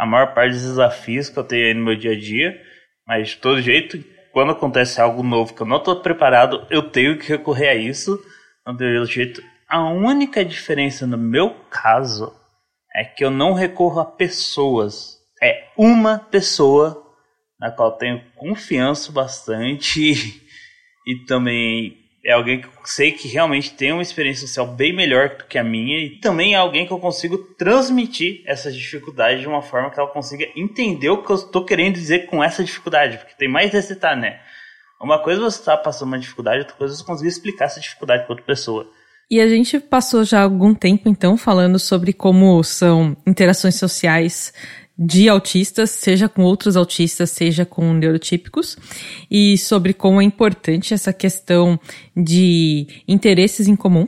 a 0.00 0.06
maior 0.06 0.32
parte 0.32 0.52
dos 0.52 0.62
desafios 0.62 1.28
que 1.28 1.38
eu 1.38 1.44
tenho 1.44 1.66
aí 1.66 1.74
no 1.74 1.84
meu 1.84 1.94
dia 1.94 2.12
a 2.12 2.18
dia, 2.18 2.58
mas 3.06 3.28
de 3.28 3.36
todo 3.36 3.60
jeito, 3.60 4.02
quando 4.32 4.52
acontece 4.52 4.98
algo 4.98 5.22
novo 5.22 5.52
que 5.52 5.60
eu 5.60 5.66
não 5.66 5.76
estou 5.76 6.00
preparado, 6.00 6.66
eu 6.70 6.88
tenho 6.88 7.18
que 7.18 7.28
recorrer 7.28 7.68
a 7.68 7.74
isso. 7.74 8.18
Não 8.66 8.74
tem 8.74 9.04
jeito. 9.04 9.42
A 9.68 9.90
única 9.90 10.42
diferença 10.42 11.06
no 11.06 11.18
meu 11.18 11.50
caso 11.68 12.34
é 12.96 13.04
que 13.04 13.22
eu 13.22 13.30
não 13.30 13.52
recorro 13.52 14.00
a 14.00 14.06
pessoas. 14.06 15.18
É 15.42 15.66
uma 15.76 16.18
pessoa 16.18 17.06
na 17.58 17.70
qual 17.70 17.92
tenho 17.92 18.24
confiança 18.36 19.12
bastante 19.12 20.00
e 21.06 21.24
também 21.26 21.99
é 22.24 22.32
alguém 22.32 22.60
que 22.60 22.66
eu 22.66 22.72
sei 22.84 23.12
que 23.12 23.28
realmente 23.28 23.72
tem 23.72 23.92
uma 23.92 24.02
experiência 24.02 24.46
social 24.46 24.66
bem 24.66 24.94
melhor 24.94 25.30
do 25.30 25.44
que 25.44 25.58
a 25.58 25.64
minha 25.64 25.98
e 25.98 26.10
também 26.18 26.54
é 26.54 26.56
alguém 26.56 26.86
que 26.86 26.92
eu 26.92 26.98
consigo 26.98 27.38
transmitir 27.38 28.42
essas 28.44 28.74
dificuldades 28.74 29.40
de 29.40 29.48
uma 29.48 29.62
forma 29.62 29.90
que 29.90 29.98
ela 29.98 30.08
consiga 30.08 30.46
entender 30.54 31.08
o 31.08 31.22
que 31.22 31.30
eu 31.30 31.36
estou 31.36 31.64
querendo 31.64 31.94
dizer 31.94 32.26
com 32.26 32.44
essa 32.44 32.62
dificuldade, 32.62 33.18
porque 33.18 33.34
tem 33.38 33.48
mais 33.48 33.72
esse 33.72 33.96
tá, 33.96 34.14
né? 34.14 34.40
Uma 35.00 35.18
coisa 35.18 35.40
é 35.40 35.44
você 35.44 35.60
estar 35.60 35.78
tá 35.78 35.82
passando 35.82 36.08
uma 36.08 36.18
dificuldade, 36.18 36.58
outra 36.58 36.76
coisa 36.76 36.92
é 36.92 36.96
você 36.96 37.04
conseguir 37.04 37.30
explicar 37.30 37.64
essa 37.66 37.80
dificuldade 37.80 38.24
para 38.24 38.32
outra 38.32 38.44
pessoa. 38.44 38.86
E 39.30 39.40
a 39.40 39.48
gente 39.48 39.78
passou 39.78 40.24
já 40.24 40.42
algum 40.42 40.74
tempo, 40.74 41.08
então, 41.08 41.36
falando 41.36 41.78
sobre 41.78 42.12
como 42.12 42.62
são 42.64 43.16
interações 43.24 43.76
sociais 43.76 44.52
de 45.02 45.30
autistas, 45.30 45.88
seja 45.88 46.28
com 46.28 46.42
outros 46.42 46.76
autistas, 46.76 47.30
seja 47.30 47.64
com 47.64 47.94
neurotípicos, 47.94 48.76
e 49.30 49.56
sobre 49.56 49.94
como 49.94 50.20
é 50.20 50.24
importante 50.24 50.92
essa 50.92 51.10
questão 51.10 51.80
de 52.14 52.86
interesses 53.08 53.66
em 53.66 53.74
comum. 53.74 54.06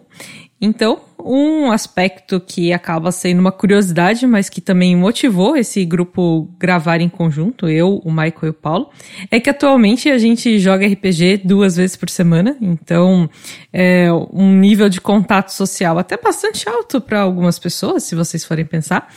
Então, 0.60 1.00
um 1.24 1.72
aspecto 1.72 2.38
que 2.40 2.72
acaba 2.72 3.10
sendo 3.10 3.40
uma 3.40 3.50
curiosidade, 3.50 4.26
mas 4.26 4.48
que 4.48 4.60
também 4.60 4.94
motivou 4.94 5.56
esse 5.56 5.84
grupo 5.84 6.48
gravar 6.58 7.00
em 7.00 7.08
conjunto, 7.08 7.68
eu, 7.68 8.00
o 8.04 8.10
Michael 8.10 8.36
e 8.44 8.48
o 8.48 8.54
Paulo, 8.54 8.90
é 9.30 9.40
que 9.40 9.50
atualmente 9.50 10.10
a 10.10 10.18
gente 10.18 10.58
joga 10.58 10.86
RPG 10.86 11.38
duas 11.44 11.76
vezes 11.76 11.96
por 11.96 12.08
semana, 12.08 12.56
então 12.60 13.28
é 13.72 14.12
um 14.12 14.52
nível 14.52 14.88
de 14.88 15.00
contato 15.00 15.50
social 15.50 15.98
até 15.98 16.16
bastante 16.16 16.68
alto 16.68 17.00
para 17.00 17.20
algumas 17.20 17.58
pessoas, 17.58 18.02
se 18.04 18.14
vocês 18.14 18.44
forem 18.44 18.66
pensar. 18.66 19.08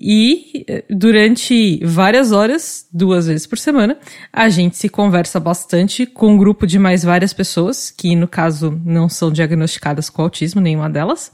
E 0.00 0.64
eh, 0.66 0.84
durante 0.88 1.78
várias 1.84 2.32
horas, 2.32 2.86
duas 2.92 3.26
vezes 3.26 3.46
por 3.46 3.58
semana, 3.58 3.98
a 4.32 4.48
gente 4.48 4.76
se 4.76 4.88
conversa 4.88 5.38
bastante 5.38 6.06
com 6.06 6.32
um 6.32 6.38
grupo 6.38 6.66
de 6.66 6.78
mais 6.78 7.02
várias 7.02 7.32
pessoas, 7.32 7.90
que 7.90 8.16
no 8.16 8.26
caso 8.26 8.80
não 8.84 9.08
são 9.08 9.30
diagnosticadas 9.30 10.08
com 10.08 10.22
autismo, 10.22 10.60
nenhuma 10.60 10.88
delas. 10.88 11.30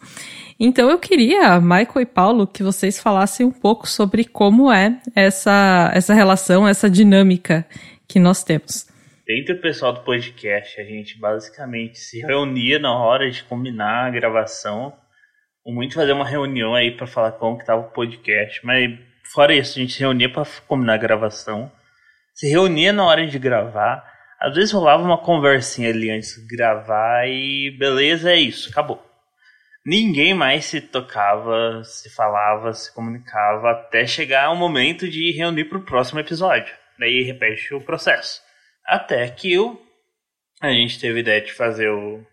Então 0.59 0.91
eu 0.91 0.99
queria, 0.99 1.61
Michael 1.61 2.01
e 2.01 2.07
Paulo, 2.07 2.47
que 2.47 2.65
vocês 2.65 2.99
falassem 2.99 3.47
um 3.47 3.51
pouco 3.53 3.89
sobre 3.89 4.25
como 4.25 4.73
é 4.73 5.01
essa, 5.15 5.91
essa 5.95 6.13
relação, 6.13 6.67
essa 6.67 6.91
dinâmica 6.91 7.65
que 8.09 8.19
nós 8.19 8.43
temos. 8.43 8.88
Entre 9.29 9.53
o 9.53 9.61
pessoal 9.61 9.93
do 9.93 10.01
podcast, 10.01 10.81
a 10.81 10.85
gente 10.85 11.19
basicamente 11.19 11.99
se 11.99 12.21
reunia 12.21 12.79
na 12.79 12.97
hora 12.97 13.31
de 13.31 13.43
combinar 13.45 14.07
a 14.07 14.11
gravação 14.11 14.97
muito 15.73 15.95
fazer 15.95 16.13
uma 16.13 16.27
reunião 16.27 16.75
aí 16.75 16.97
para 16.97 17.07
falar 17.07 17.33
como 17.33 17.59
que 17.59 17.67
tava 17.67 17.83
o 17.83 17.91
podcast, 17.91 18.65
mas 18.65 18.99
fora 19.33 19.55
isso, 19.55 19.79
a 19.79 19.83
gente 19.83 19.93
se 19.93 20.01
reunia 20.01 20.33
para 20.33 20.47
combinar 20.67 20.95
a 20.95 20.99
gravação, 20.99 21.71
se 22.35 22.49
reunia 22.49 22.93
na 22.93 23.05
hora 23.05 23.27
de 23.27 23.39
gravar, 23.39 24.03
às 24.41 24.55
vezes 24.55 24.73
rolava 24.73 25.03
uma 25.03 25.19
conversinha 25.19 25.91
ali 25.91 26.11
antes 26.11 26.35
de 26.37 26.57
gravar 26.57 27.29
e 27.29 27.71
beleza, 27.79 28.31
é 28.31 28.37
isso, 28.37 28.71
acabou. 28.71 29.05
Ninguém 29.85 30.35
mais 30.35 30.67
se 30.67 30.81
tocava, 30.81 31.83
se 31.85 32.15
falava, 32.15 32.73
se 32.73 32.95
comunicava 32.95 33.71
até 33.71 34.07
chegar 34.07 34.51
o 34.51 34.57
momento 34.57 35.09
de 35.09 35.33
reunir 35.33 35.65
para 35.65 35.79
o 35.79 35.85
próximo 35.85 36.21
episódio. 36.21 36.75
Daí 36.99 37.23
repete 37.23 37.75
o 37.75 37.81
processo. 37.81 38.48
Até 38.89 39.29
que 39.29 39.59
o, 39.59 39.79
a 40.61 40.71
gente 40.71 40.99
teve 40.99 41.19
a 41.19 41.21
ideia 41.21 41.41
de 41.43 41.53
fazer 41.53 41.91
o 41.91 42.25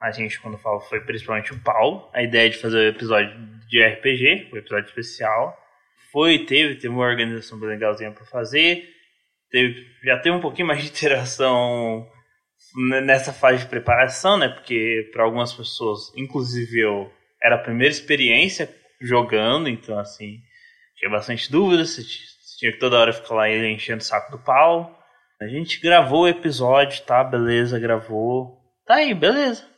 a 0.00 0.10
gente, 0.10 0.40
quando 0.40 0.56
falo, 0.56 0.80
foi 0.80 1.00
principalmente 1.02 1.52
o 1.52 1.60
Paulo. 1.60 2.08
A 2.14 2.22
ideia 2.22 2.48
de 2.48 2.56
fazer 2.56 2.78
o 2.78 2.88
episódio 2.88 3.36
de 3.68 3.84
RPG, 3.84 4.48
o 4.50 4.56
episódio 4.56 4.88
especial. 4.88 5.54
Foi, 6.10 6.38
teve, 6.46 6.76
teve 6.76 6.88
uma 6.88 7.04
organização 7.04 7.60
bem 7.60 7.68
legalzinha 7.68 8.10
para 8.10 8.24
fazer. 8.24 8.88
Teve, 9.50 9.86
já 10.02 10.18
teve 10.18 10.34
um 10.34 10.40
pouquinho 10.40 10.68
mais 10.68 10.82
de 10.82 10.88
interação 10.88 12.08
nessa 13.02 13.32
fase 13.32 13.64
de 13.64 13.68
preparação, 13.68 14.38
né? 14.38 14.48
Porque 14.48 15.10
para 15.12 15.24
algumas 15.24 15.52
pessoas, 15.52 16.10
inclusive 16.16 16.80
eu, 16.80 17.12
era 17.42 17.56
a 17.56 17.62
primeira 17.62 17.92
experiência 17.92 18.74
jogando, 19.02 19.68
então 19.68 19.98
assim, 19.98 20.38
tinha 20.96 21.10
bastante 21.10 21.50
dúvidas, 21.50 21.96
tinha 22.58 22.72
que 22.72 22.78
toda 22.78 22.98
hora 22.98 23.12
ficar 23.12 23.34
lá 23.34 23.50
enchendo 23.50 24.00
o 24.00 24.04
saco 24.04 24.30
do 24.30 24.38
Paulo. 24.38 24.96
A 25.40 25.46
gente 25.46 25.80
gravou 25.80 26.22
o 26.22 26.28
episódio, 26.28 27.02
tá? 27.04 27.24
Beleza, 27.24 27.78
gravou. 27.78 28.58
Tá 28.86 28.96
aí, 28.96 29.14
beleza 29.14 29.70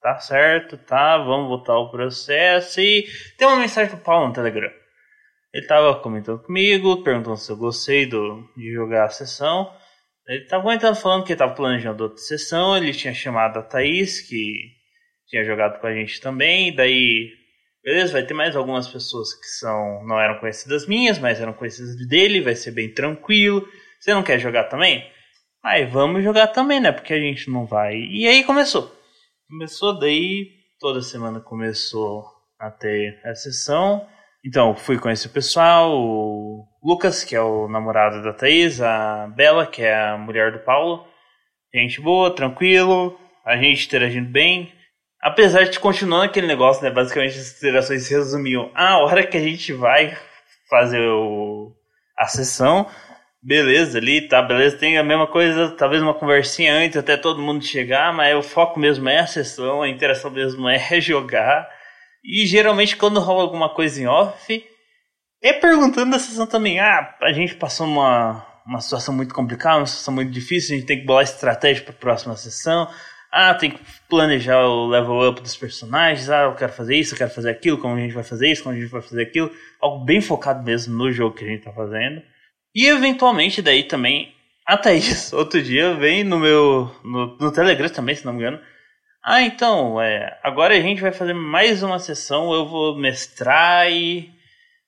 tá 0.00 0.18
certo, 0.18 0.78
tá, 0.78 1.18
vamos 1.18 1.48
voltar 1.48 1.78
o 1.78 1.90
processo. 1.90 2.80
E 2.80 3.06
tem 3.36 3.46
uma 3.46 3.58
mensagem 3.58 3.94
do 3.94 4.02
Paulo 4.02 4.28
no 4.28 4.32
Telegram. 4.32 4.70
Ele 5.52 5.66
tava 5.66 6.00
comentando 6.00 6.42
comigo, 6.42 7.02
perguntando 7.02 7.36
se 7.36 7.50
eu 7.50 7.56
gostei 7.56 8.06
do, 8.06 8.48
de 8.56 8.72
jogar 8.72 9.04
a 9.04 9.10
sessão. 9.10 9.70
Ele 10.26 10.46
tava 10.46 10.62
comentando, 10.62 10.94
falando 10.94 11.24
que 11.24 11.32
ele 11.32 11.38
tava 11.38 11.54
planejando 11.54 12.04
outra 12.04 12.18
sessão. 12.18 12.76
Ele 12.76 12.92
tinha 12.92 13.12
chamado 13.12 13.58
a 13.58 13.62
Thaís, 13.62 14.20
que 14.20 14.54
tinha 15.28 15.44
jogado 15.44 15.80
com 15.80 15.86
a 15.86 15.92
gente 15.92 16.20
também. 16.20 16.74
Daí, 16.74 17.32
beleza, 17.82 18.12
vai 18.12 18.24
ter 18.24 18.32
mais 18.32 18.54
algumas 18.54 18.86
pessoas 18.88 19.34
que 19.34 19.46
são 19.58 20.06
não 20.06 20.20
eram 20.20 20.38
conhecidas 20.38 20.86
minhas, 20.86 21.18
mas 21.18 21.40
eram 21.40 21.52
conhecidas 21.52 21.96
dele. 22.08 22.40
Vai 22.40 22.54
ser 22.54 22.70
bem 22.70 22.88
tranquilo. 22.94 23.66
Você 24.00 24.14
não 24.14 24.22
quer 24.22 24.38
jogar 24.38 24.64
também? 24.64 25.06
Aí 25.62 25.84
vamos 25.84 26.24
jogar 26.24 26.48
também, 26.48 26.80
né? 26.80 26.90
Porque 26.90 27.12
a 27.12 27.20
gente 27.20 27.50
não 27.50 27.66
vai. 27.66 27.96
E 27.96 28.26
aí 28.26 28.42
começou. 28.44 28.90
Começou 29.48 29.98
daí, 29.98 30.48
toda 30.78 31.02
semana 31.02 31.38
começou 31.38 32.24
a 32.58 32.70
ter 32.70 33.20
a 33.24 33.34
sessão. 33.34 34.06
Então, 34.44 34.74
fui 34.74 34.98
conhecer 34.98 35.28
o 35.28 35.32
pessoal, 35.32 35.92
o 35.92 36.64
Lucas, 36.82 37.24
que 37.24 37.36
é 37.36 37.42
o 37.42 37.68
namorado 37.68 38.22
da 38.22 38.32
Thaís, 38.32 38.80
a 38.80 39.26
Bela, 39.26 39.66
que 39.66 39.82
é 39.82 39.94
a 39.94 40.16
mulher 40.16 40.50
do 40.52 40.60
Paulo. 40.60 41.06
Gente 41.74 42.00
boa, 42.00 42.34
tranquilo, 42.34 43.20
a 43.44 43.56
gente 43.58 43.86
interagindo 43.86 44.30
bem. 44.30 44.72
Apesar 45.20 45.64
de 45.64 45.78
continuar 45.78 46.24
aquele 46.24 46.46
negócio, 46.46 46.82
né? 46.82 46.90
Basicamente 46.90 47.38
as 47.38 47.58
interações 47.58 48.04
se 48.04 48.14
resumiam. 48.14 48.70
Ah, 48.74 48.92
a 48.92 48.98
hora 49.00 49.26
que 49.26 49.36
a 49.36 49.42
gente 49.42 49.74
vai 49.74 50.16
fazer 50.70 51.06
o, 51.06 51.70
a 52.16 52.26
sessão, 52.26 52.86
beleza 53.42 53.98
ali, 53.98 54.28
tá, 54.28 54.42
beleza, 54.42 54.76
tem 54.76 54.98
a 54.98 55.02
mesma 55.02 55.26
coisa, 55.26 55.70
talvez 55.70 56.02
uma 56.02 56.14
conversinha 56.14 56.74
antes 56.74 56.96
até 56.96 57.16
todo 57.16 57.42
mundo 57.42 57.64
chegar, 57.64 58.12
mas 58.12 58.36
o 58.36 58.42
foco 58.42 58.78
mesmo 58.78 59.08
é 59.08 59.20
a 59.20 59.26
sessão, 59.26 59.82
a 59.82 59.88
interação 59.88 60.30
mesmo 60.30 60.68
é 60.68 60.78
jogar. 61.00 61.68
E 62.22 62.46
geralmente 62.46 62.96
quando 62.96 63.20
rola 63.20 63.42
alguma 63.42 63.68
coisa 63.70 64.00
em 64.00 64.06
off, 64.06 64.64
é 65.42 65.52
perguntando 65.54 66.10
da 66.10 66.18
sessão 66.18 66.46
também, 66.46 66.78
ah, 66.80 67.16
a 67.22 67.32
gente 67.32 67.54
passou 67.54 67.86
uma, 67.86 68.46
uma 68.66 68.80
situação 68.80 69.14
muito 69.14 69.34
complicada, 69.34 69.78
uma 69.78 69.86
situação 69.86 70.14
muito 70.14 70.30
difícil, 70.30 70.74
a 70.74 70.78
gente 70.78 70.86
tem 70.86 71.00
que 71.00 71.06
bolar 71.06 71.24
estratégia 71.24 71.82
para 71.82 71.94
a 71.94 71.98
próxima 71.98 72.36
sessão. 72.36 72.88
Ah, 73.32 73.54
tem 73.54 73.70
que 73.70 73.80
planejar 74.08 74.66
o 74.66 74.88
level 74.88 75.28
up 75.28 75.40
dos 75.40 75.56
personagens. 75.56 76.28
Ah, 76.28 76.42
eu 76.42 76.54
quero 76.56 76.72
fazer 76.72 76.96
isso, 76.96 77.14
eu 77.14 77.18
quero 77.18 77.30
fazer 77.30 77.48
aquilo, 77.50 77.78
como 77.78 77.94
a 77.94 78.00
gente 78.00 78.12
vai 78.12 78.24
fazer 78.24 78.50
isso, 78.50 78.64
como 78.64 78.74
a 78.74 78.78
gente 78.78 78.90
vai 78.90 79.00
fazer 79.00 79.22
aquilo. 79.22 79.50
Algo 79.80 80.04
bem 80.04 80.20
focado 80.20 80.64
mesmo 80.64 80.96
no 80.96 81.12
jogo 81.12 81.36
que 81.36 81.44
a 81.44 81.46
gente 81.46 81.62
tá 81.62 81.72
fazendo. 81.72 82.20
E 82.74 82.86
eventualmente 82.86 83.60
daí 83.60 83.84
também 83.84 84.34
a 84.66 84.76
Thaís, 84.76 85.32
outro 85.34 85.62
dia, 85.62 85.94
vem 85.94 86.22
no 86.22 86.38
meu. 86.38 86.94
no, 87.04 87.36
no 87.38 87.52
Telegram 87.52 87.88
também, 87.88 88.14
se 88.14 88.24
não 88.24 88.32
me 88.32 88.40
engano. 88.40 88.60
Ah, 89.22 89.42
então, 89.42 90.00
é, 90.00 90.38
agora 90.42 90.74
a 90.74 90.80
gente 90.80 91.02
vai 91.02 91.12
fazer 91.12 91.34
mais 91.34 91.82
uma 91.82 91.98
sessão, 91.98 92.54
eu 92.54 92.66
vou 92.66 92.96
mestrar 92.96 93.90
e 93.90 94.32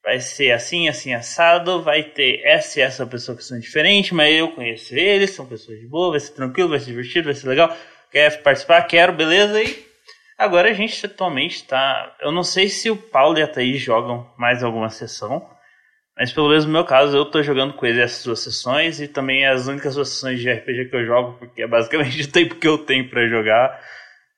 vai 0.03 0.21
ser 0.21 0.53
assim, 0.53 0.88
assim, 0.88 1.12
assado, 1.12 1.83
vai 1.83 2.03
ter 2.03 2.40
essa 2.45 2.81
e 2.81 2.83
essa 2.83 3.07
pessoa 3.07 3.37
que 3.37 3.45
são 3.45 3.59
diferentes, 3.59 4.12
mas 4.12 4.35
eu 4.35 4.49
conheço 4.53 4.95
eles, 4.95 5.31
são 5.31 5.47
pessoas 5.47 5.79
de 5.79 5.87
boa, 5.87 6.12
vai 6.12 6.21
ser 6.21 6.33
tranquilo, 6.33 6.71
vai 6.71 6.81
ser 6.81 6.87
divertido, 6.87 7.27
vai 7.27 7.35
ser 7.35 7.49
legal. 7.49 7.77
Quer 8.11 8.42
participar? 8.42 8.83
Quero, 8.83 9.12
beleza? 9.12 9.62
E 9.62 9.85
agora 10.38 10.71
a 10.71 10.75
gente 10.75 11.05
atualmente 11.05 11.57
está. 11.57 12.16
Eu 12.21 12.33
não 12.33 12.42
sei 12.42 12.68
se 12.68 12.90
o 12.90 12.97
Paulo 12.97 13.38
e 13.38 13.42
a 13.42 13.49
Thaís 13.49 13.81
jogam 13.81 14.31
mais 14.38 14.62
alguma 14.62 14.90
sessão. 14.90 15.49
Mas 16.16 16.33
pelo 16.33 16.48
menos 16.48 16.66
no 16.66 16.72
meu 16.72 16.85
caso, 16.85 17.16
eu 17.16 17.25
tô 17.25 17.42
jogando 17.42 17.72
com 17.75 17.87
ele 17.87 18.01
essas 18.01 18.25
duas 18.25 18.40
sessões 18.40 19.01
e 19.01 19.09
também 19.09 19.46
as 19.46 19.66
únicas 19.66 19.94
duas 19.94 20.11
sessões 20.11 20.40
de 20.40 20.53
RPG 20.53 20.90
que 20.90 20.96
eu 20.96 21.07
jogo, 21.07 21.38
porque 21.38 21.62
é 21.62 21.66
basicamente 21.66 22.20
o 22.22 22.31
tempo 22.31 22.57
que 22.57 22.68
eu 22.68 22.79
tenho 22.79 23.09
para 23.09 23.29
jogar. 23.29 23.81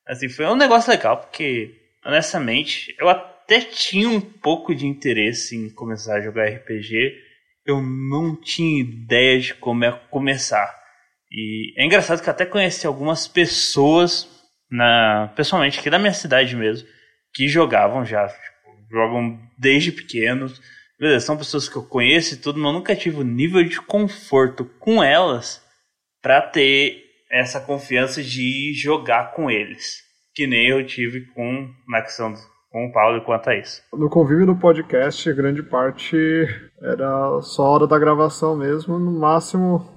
Assim, 0.06 0.28
foi 0.28 0.46
um 0.46 0.56
negócio 0.56 0.90
legal, 0.90 1.16
porque, 1.16 1.74
honestamente, 2.04 2.94
eu 2.98 3.08
até 3.08 3.60
tinha 3.60 4.08
um 4.08 4.20
pouco 4.20 4.74
de 4.74 4.86
interesse 4.86 5.56
em 5.56 5.70
começar 5.70 6.16
a 6.16 6.20
jogar 6.22 6.48
RPG. 6.48 7.14
Eu 7.66 7.82
não 7.82 8.36
tinha 8.40 8.80
ideia 8.80 9.40
de 9.40 9.54
como 9.54 9.84
é 9.84 9.92
começar. 10.10 10.72
E 11.32 11.74
é 11.76 11.84
engraçado 11.84 12.22
que 12.22 12.30
até 12.30 12.46
conheci 12.46 12.86
algumas 12.86 13.26
pessoas, 13.26 14.28
na, 14.70 15.32
pessoalmente 15.34 15.80
aqui 15.80 15.90
da 15.90 15.98
minha 15.98 16.12
cidade 16.12 16.54
mesmo, 16.54 16.86
que 17.34 17.48
jogavam 17.48 18.04
já, 18.04 18.28
tipo, 18.28 18.88
jogam 18.90 19.40
desde 19.58 19.90
pequenos 19.90 20.60
Beleza, 20.98 21.26
são 21.26 21.36
pessoas 21.36 21.68
que 21.68 21.76
eu 21.76 21.82
conheço 21.82 22.34
e 22.34 22.36
tudo, 22.38 22.58
mas 22.58 22.72
eu 22.72 22.78
nunca 22.78 22.94
tive 22.94 23.18
o 23.18 23.24
nível 23.24 23.64
de 23.64 23.80
conforto 23.80 24.64
com 24.78 25.02
elas 25.02 25.62
para 26.22 26.40
ter 26.40 27.02
essa 27.30 27.60
confiança 27.60 28.22
de 28.22 28.72
jogar 28.74 29.32
com 29.32 29.50
eles. 29.50 30.02
Que 30.34 30.46
nem 30.46 30.68
eu 30.68 30.84
tive 30.86 31.26
com 31.32 31.68
na 31.88 32.02
questão 32.02 32.34
com 32.70 32.86
o 32.86 32.92
Paulo 32.92 33.18
e 33.18 33.20
com 33.24 33.32
a 33.32 33.38
Thaís. 33.38 33.82
No 33.92 34.10
convívio 34.10 34.46
do 34.46 34.56
podcast, 34.56 35.32
grande 35.32 35.62
parte 35.62 36.16
era 36.82 37.40
só 37.40 37.62
hora 37.62 37.86
da 37.86 37.98
gravação 37.98 38.56
mesmo, 38.56 38.98
no 38.98 39.12
máximo 39.18 39.94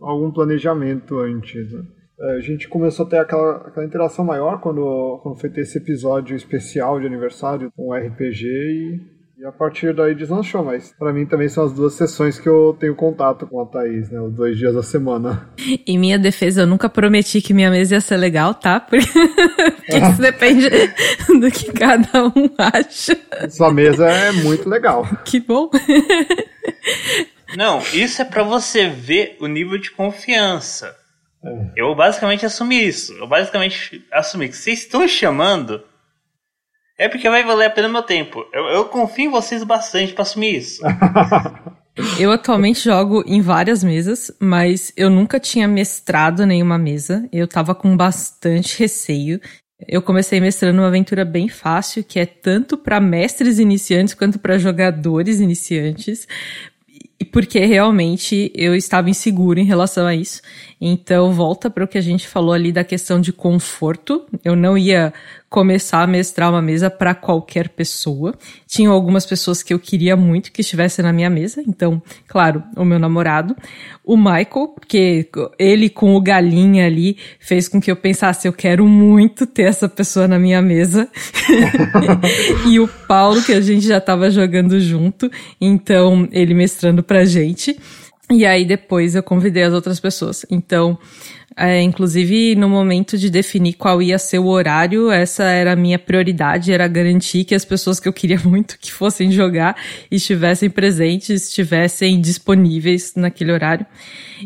algum 0.00 0.32
planejamento 0.32 1.18
antes. 1.18 1.72
Né? 1.72 1.82
É, 2.18 2.36
a 2.36 2.40
gente 2.40 2.68
começou 2.68 3.06
a 3.06 3.08
ter 3.08 3.18
aquela, 3.18 3.68
aquela 3.68 3.86
interação 3.86 4.24
maior 4.24 4.60
quando, 4.60 5.20
quando 5.22 5.38
foi 5.38 5.50
ter 5.50 5.60
esse 5.60 5.78
episódio 5.78 6.34
especial 6.34 6.98
de 6.98 7.06
aniversário 7.06 7.70
com 7.76 7.90
o 7.90 7.94
RPG 7.94 8.44
e 8.44 9.15
E 9.38 9.44
a 9.44 9.52
partir 9.52 9.94
daí 9.94 10.14
deslanchou, 10.14 10.64
mas 10.64 10.94
para 10.98 11.12
mim 11.12 11.26
também 11.26 11.46
são 11.46 11.62
as 11.66 11.72
duas 11.74 11.92
sessões 11.92 12.38
que 12.38 12.48
eu 12.48 12.74
tenho 12.80 12.94
contato 12.94 13.46
com 13.46 13.60
a 13.60 13.66
Thaís, 13.66 14.08
né? 14.08 14.18
Os 14.18 14.32
dois 14.32 14.56
dias 14.56 14.74
da 14.74 14.82
semana. 14.82 15.50
Em 15.86 15.98
minha 15.98 16.18
defesa, 16.18 16.62
eu 16.62 16.66
nunca 16.66 16.88
prometi 16.88 17.42
que 17.42 17.52
minha 17.52 17.70
mesa 17.70 17.96
ia 17.96 18.00
ser 18.00 18.16
legal, 18.16 18.54
tá? 18.54 18.80
Porque, 18.80 19.06
Porque 19.06 19.98
isso 19.98 20.22
depende 20.22 20.70
do 21.38 21.50
que 21.50 21.70
cada 21.70 22.28
um 22.28 22.48
acha. 22.56 23.18
Sua 23.50 23.70
mesa 23.70 24.08
é 24.08 24.32
muito 24.32 24.70
legal. 24.70 25.06
Que 25.22 25.38
bom. 25.38 25.68
Não, 27.54 27.80
isso 27.92 28.22
é 28.22 28.24
para 28.24 28.42
você 28.42 28.88
ver 28.88 29.36
o 29.38 29.46
nível 29.46 29.76
de 29.76 29.90
confiança. 29.90 30.96
É. 31.44 31.72
Eu 31.76 31.94
basicamente 31.94 32.46
assumi 32.46 32.86
isso. 32.86 33.12
Eu 33.12 33.26
basicamente 33.26 34.02
assumi 34.10 34.48
que 34.48 34.56
vocês 34.56 34.78
estão 34.78 35.06
chamando 35.06 35.82
é 36.98 37.08
porque 37.08 37.28
vai 37.28 37.44
valer 37.44 37.66
a 37.66 37.70
pena 37.70 37.88
o 37.88 37.92
meu 37.92 38.02
tempo. 38.02 38.44
Eu, 38.52 38.64
eu 38.66 38.84
confio 38.86 39.26
em 39.26 39.30
vocês 39.30 39.62
bastante 39.62 40.12
para 40.12 40.22
assumir 40.22 40.56
isso. 40.56 40.82
eu 42.18 42.32
atualmente 42.32 42.84
jogo 42.84 43.22
em 43.26 43.40
várias 43.40 43.84
mesas, 43.84 44.30
mas 44.40 44.92
eu 44.96 45.10
nunca 45.10 45.38
tinha 45.38 45.68
mestrado 45.68 46.46
nenhuma 46.46 46.78
mesa. 46.78 47.28
Eu 47.32 47.46
tava 47.46 47.74
com 47.74 47.96
bastante 47.96 48.78
receio. 48.78 49.40
Eu 49.86 50.00
comecei 50.00 50.40
mestrando 50.40 50.80
uma 50.80 50.88
aventura 50.88 51.22
bem 51.22 51.48
fácil, 51.48 52.02
que 52.02 52.18
é 52.18 52.24
tanto 52.24 52.78
para 52.78 52.98
mestres 52.98 53.58
iniciantes 53.58 54.14
quanto 54.14 54.38
para 54.38 54.56
jogadores 54.56 55.38
iniciantes, 55.38 56.26
e 57.20 57.24
porque 57.24 57.60
realmente 57.60 58.50
eu 58.54 58.74
estava 58.74 59.10
inseguro 59.10 59.58
em 59.58 59.64
relação 59.64 60.06
a 60.06 60.14
isso. 60.14 60.40
Então, 60.80 61.32
volta 61.32 61.68
para 61.68 61.84
o 61.84 61.88
que 61.88 61.98
a 61.98 62.02
gente 62.02 62.26
falou 62.26 62.52
ali 62.52 62.72
da 62.72 62.84
questão 62.84 63.20
de 63.20 63.32
conforto. 63.32 64.26
Eu 64.42 64.56
não 64.56 64.78
ia 64.78 65.12
começar 65.56 66.02
a 66.02 66.06
mestrar 66.06 66.50
uma 66.50 66.60
mesa 66.60 66.90
para 66.90 67.14
qualquer 67.14 67.70
pessoa. 67.70 68.34
Tinha 68.66 68.90
algumas 68.90 69.24
pessoas 69.24 69.62
que 69.62 69.72
eu 69.72 69.78
queria 69.78 70.14
muito 70.14 70.52
que 70.52 70.60
estivessem 70.60 71.02
na 71.02 71.14
minha 71.14 71.30
mesa. 71.30 71.62
Então, 71.66 72.02
claro, 72.28 72.62
o 72.76 72.84
meu 72.84 72.98
namorado. 72.98 73.56
O 74.04 74.18
Michael, 74.18 74.74
que 74.86 75.26
ele 75.58 75.88
com 75.88 76.14
o 76.14 76.20
galinha 76.20 76.84
ali 76.84 77.16
fez 77.40 77.68
com 77.68 77.80
que 77.80 77.90
eu 77.90 77.96
pensasse, 77.96 78.46
eu 78.46 78.52
quero 78.52 78.86
muito 78.86 79.46
ter 79.46 79.62
essa 79.62 79.88
pessoa 79.88 80.28
na 80.28 80.38
minha 80.38 80.60
mesa. 80.60 81.08
e 82.68 82.78
o 82.78 82.86
Paulo, 82.86 83.42
que 83.42 83.54
a 83.54 83.60
gente 83.62 83.86
já 83.86 83.96
estava 83.96 84.30
jogando 84.30 84.78
junto. 84.78 85.30
Então, 85.58 86.28
ele 86.32 86.52
mestrando 86.52 87.02
pra 87.02 87.24
gente. 87.24 87.78
E 88.30 88.44
aí 88.44 88.64
depois 88.64 89.14
eu 89.14 89.22
convidei 89.22 89.62
as 89.62 89.72
outras 89.72 90.00
pessoas. 90.00 90.44
Então, 90.50 90.98
é, 91.56 91.80
inclusive 91.80 92.54
no 92.56 92.68
momento 92.68 93.16
de 93.16 93.30
definir 93.30 93.74
qual 93.74 94.02
ia 94.02 94.18
ser 94.18 94.38
o 94.40 94.46
horário, 94.46 95.10
essa 95.10 95.44
era 95.44 95.72
a 95.72 95.76
minha 95.76 95.98
prioridade, 95.98 96.72
era 96.72 96.88
garantir 96.88 97.44
que 97.44 97.54
as 97.54 97.64
pessoas 97.64 98.00
que 98.00 98.08
eu 98.08 98.12
queria 98.12 98.38
muito 98.44 98.78
que 98.78 98.92
fossem 98.92 99.30
jogar 99.30 99.76
estivessem 100.10 100.68
presentes, 100.68 101.44
estivessem 101.48 102.20
disponíveis 102.20 103.14
naquele 103.14 103.52
horário. 103.52 103.86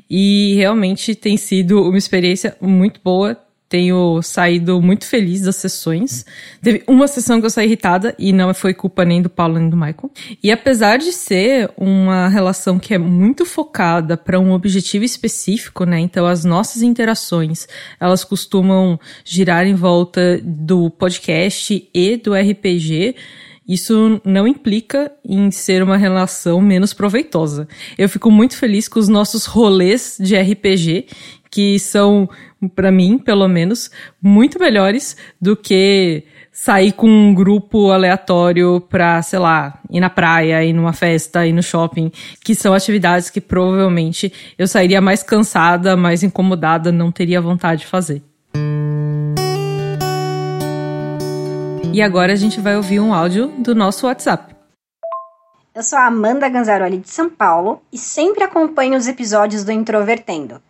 E 0.09 0.55
realmente 0.57 1.15
tem 1.15 1.37
sido 1.37 1.83
uma 1.83 1.99
experiência 1.99 2.57
muito 2.61 3.01
boa 3.03 3.37
tenho 3.71 4.21
saído 4.21 4.83
muito 4.83 5.07
feliz 5.07 5.43
das 5.43 5.55
sessões. 5.55 6.27
Teve 6.61 6.83
uma 6.89 7.07
sessão 7.07 7.39
que 7.39 7.47
eu 7.47 7.51
saí 7.51 7.67
irritada 7.67 8.17
e 8.19 8.33
não 8.33 8.53
foi 8.53 8.75
culpa 8.75 9.05
nem 9.05 9.23
do 9.23 9.31
Paulo 9.31 9.61
nem 9.61 9.71
do 9.71 9.77
Michael. 9.77 10.11
E 10.43 10.51
apesar 10.51 10.99
de 10.99 11.13
ser 11.13 11.71
uma 11.77 12.27
relação 12.27 12.81
que 12.81 12.93
é 12.93 12.99
muito 12.99 13.47
focada 13.47 14.17
para 14.17 14.41
um 14.41 14.51
objetivo 14.51 15.05
específico, 15.05 15.85
né? 15.85 16.01
Então 16.01 16.27
as 16.27 16.45
nossas 16.45 16.83
interações, 16.83 17.69
elas 18.01 18.25
costumam 18.25 18.99
girar 19.25 19.65
em 19.65 19.75
volta 19.75 20.41
do 20.43 20.91
podcast 20.91 21.89
e 21.95 22.17
do 22.17 22.35
RPG 22.35 23.15
isso 23.71 24.21
não 24.25 24.49
implica 24.49 25.13
em 25.25 25.49
ser 25.53 25.81
uma 25.81 25.97
relação 25.97 26.61
menos 26.61 26.93
proveitosa. 26.93 27.69
Eu 27.97 28.09
fico 28.09 28.29
muito 28.29 28.57
feliz 28.57 28.89
com 28.89 28.99
os 28.99 29.09
nossos 29.09 29.47
rolês 29.47 30.17
de 30.19 30.37
RPG, 30.37 31.07
que 31.51 31.79
são, 31.79 32.29
para 32.75 32.93
mim, 32.93 33.19
pelo 33.19 33.49
menos, 33.49 33.91
muito 34.23 34.59
melhores 34.59 35.17
do 35.41 35.57
que 35.57 36.25
sair 36.53 36.93
com 36.93 37.09
um 37.09 37.35
grupo 37.35 37.91
aleatório 37.91 38.81
pra, 38.81 39.23
sei 39.23 39.39
lá, 39.39 39.79
ir 39.91 40.01
na 40.01 40.11
praia, 40.11 40.65
ir 40.65 40.73
numa 40.73 40.93
festa, 40.93 41.47
ir 41.47 41.53
no 41.53 41.63
shopping, 41.63 42.13
que 42.45 42.55
são 42.55 42.75
atividades 42.75 43.31
que 43.31 43.41
provavelmente 43.41 44.33
eu 44.59 44.67
sairia 44.67 45.01
mais 45.01 45.23
cansada, 45.23 45.97
mais 45.97 46.23
incomodada, 46.23 46.93
não 46.93 47.11
teria 47.11 47.41
vontade 47.41 47.83
de 47.83 47.87
fazer. 47.87 48.23
E 51.93 52.01
agora 52.03 52.33
a 52.33 52.37
gente 52.37 52.61
vai 52.61 52.77
ouvir 52.77 53.01
um 53.01 53.13
áudio 53.13 53.49
do 53.59 53.75
nosso 53.75 54.07
WhatsApp. 54.07 54.55
Eu 55.75 55.83
sou 55.83 55.99
a 55.99 56.07
Amanda 56.07 56.49
Ganzaroli 56.49 56.99
de 56.99 57.09
São 57.09 57.31
Paulo 57.31 57.81
e 57.93 57.99
sempre 57.99 58.45
acompanho 58.45 58.97
os 58.97 59.09
episódios 59.09 59.65
do 59.65 59.73
Introvertendo. 59.73 60.61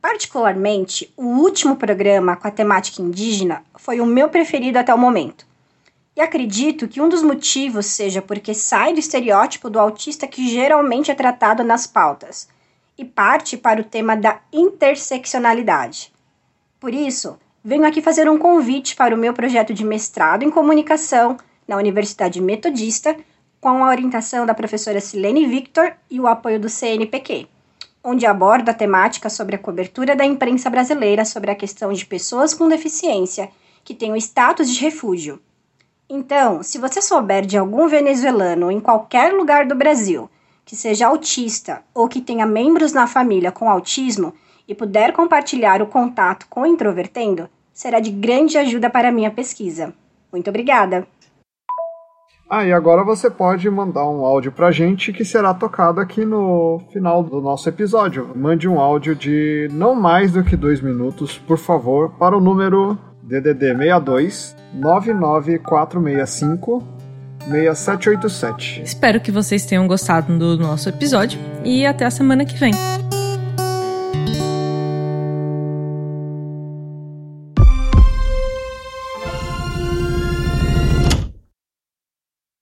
Particularmente, 0.00 1.12
o 1.16 1.24
último 1.24 1.76
programa 1.76 2.36
com 2.36 2.46
a 2.46 2.50
temática 2.50 3.02
indígena 3.02 3.64
foi 3.76 4.00
o 4.00 4.06
meu 4.06 4.28
preferido 4.28 4.78
até 4.78 4.94
o 4.94 4.98
momento. 4.98 5.46
E 6.16 6.20
acredito 6.20 6.88
que 6.88 7.00
um 7.00 7.08
dos 7.08 7.22
motivos 7.22 7.86
seja 7.86 8.22
porque 8.22 8.54
sai 8.54 8.94
do 8.94 9.00
estereótipo 9.00 9.68
do 9.68 9.78
autista 9.78 10.26
que 10.26 10.48
geralmente 10.48 11.10
é 11.10 11.14
tratado 11.14 11.62
nas 11.62 11.86
pautas 11.86 12.48
e 12.96 13.04
parte 13.04 13.56
para 13.56 13.80
o 13.80 13.84
tema 13.84 14.16
da 14.16 14.40
interseccionalidade. 14.52 16.12
Por 16.80 16.94
isso, 16.94 17.38
venho 17.62 17.84
aqui 17.84 18.00
fazer 18.00 18.30
um 18.30 18.38
convite 18.38 18.96
para 18.96 19.14
o 19.14 19.18
meu 19.18 19.34
projeto 19.34 19.74
de 19.74 19.84
mestrado 19.84 20.42
em 20.42 20.50
comunicação 20.50 21.36
na 21.68 21.76
Universidade 21.76 22.40
Metodista, 22.40 23.16
com 23.60 23.84
a 23.84 23.88
orientação 23.88 24.46
da 24.46 24.54
professora 24.54 25.00
Silene 25.00 25.46
Victor 25.46 25.92
e 26.10 26.20
o 26.20 26.26
apoio 26.26 26.60
do 26.60 26.68
CNPq, 26.68 27.48
onde 28.08 28.24
abordo 28.24 28.68
a 28.68 28.74
temática 28.74 29.28
sobre 29.28 29.56
a 29.56 29.58
cobertura 29.58 30.14
da 30.14 30.24
imprensa 30.24 30.70
brasileira 30.70 31.24
sobre 31.24 31.50
a 31.50 31.56
questão 31.56 31.92
de 31.92 32.06
pessoas 32.06 32.54
com 32.54 32.68
deficiência 32.68 33.50
que 33.82 33.92
têm 33.92 34.12
o 34.12 34.16
status 34.16 34.70
de 34.72 34.80
refúgio. 34.80 35.40
Então, 36.08 36.62
se 36.62 36.78
você 36.78 37.02
souber 37.02 37.44
de 37.44 37.58
algum 37.58 37.88
venezuelano 37.88 38.70
em 38.70 38.78
qualquer 38.78 39.32
lugar 39.32 39.66
do 39.66 39.74
Brasil 39.74 40.30
que 40.64 40.76
seja 40.76 41.08
autista 41.08 41.82
ou 41.92 42.08
que 42.08 42.20
tenha 42.20 42.46
membros 42.46 42.92
na 42.92 43.08
família 43.08 43.50
com 43.50 43.68
autismo 43.68 44.32
e 44.68 44.74
puder 44.74 45.12
compartilhar 45.12 45.82
o 45.82 45.86
contato 45.86 46.46
com 46.48 46.60
o 46.60 46.66
Introvertendo, 46.66 47.48
será 47.72 47.98
de 47.98 48.10
grande 48.10 48.56
ajuda 48.56 48.88
para 48.88 49.08
a 49.08 49.12
minha 49.12 49.32
pesquisa. 49.32 49.92
Muito 50.30 50.48
obrigada! 50.48 51.08
Ah, 52.48 52.64
e 52.64 52.72
agora 52.72 53.02
você 53.02 53.28
pode 53.28 53.68
mandar 53.68 54.08
um 54.08 54.24
áudio 54.24 54.52
pra 54.52 54.70
gente 54.70 55.12
que 55.12 55.24
será 55.24 55.52
tocado 55.52 56.00
aqui 56.00 56.24
no 56.24 56.80
final 56.92 57.24
do 57.24 57.40
nosso 57.40 57.68
episódio. 57.68 58.30
Mande 58.36 58.68
um 58.68 58.78
áudio 58.78 59.16
de 59.16 59.68
não 59.72 59.96
mais 59.96 60.30
do 60.32 60.44
que 60.44 60.56
dois 60.56 60.80
minutos, 60.80 61.36
por 61.36 61.58
favor, 61.58 62.10
para 62.10 62.36
o 62.36 62.40
número 62.40 62.96
DDD 63.20 63.76
62 63.76 64.54
99465 64.74 66.84
6787. 67.50 68.82
Espero 68.82 69.20
que 69.20 69.32
vocês 69.32 69.66
tenham 69.66 69.88
gostado 69.88 70.38
do 70.38 70.56
nosso 70.56 70.88
episódio 70.88 71.40
e 71.64 71.84
até 71.84 72.04
a 72.04 72.10
semana 72.10 72.44
que 72.44 72.56
vem. 72.56 72.72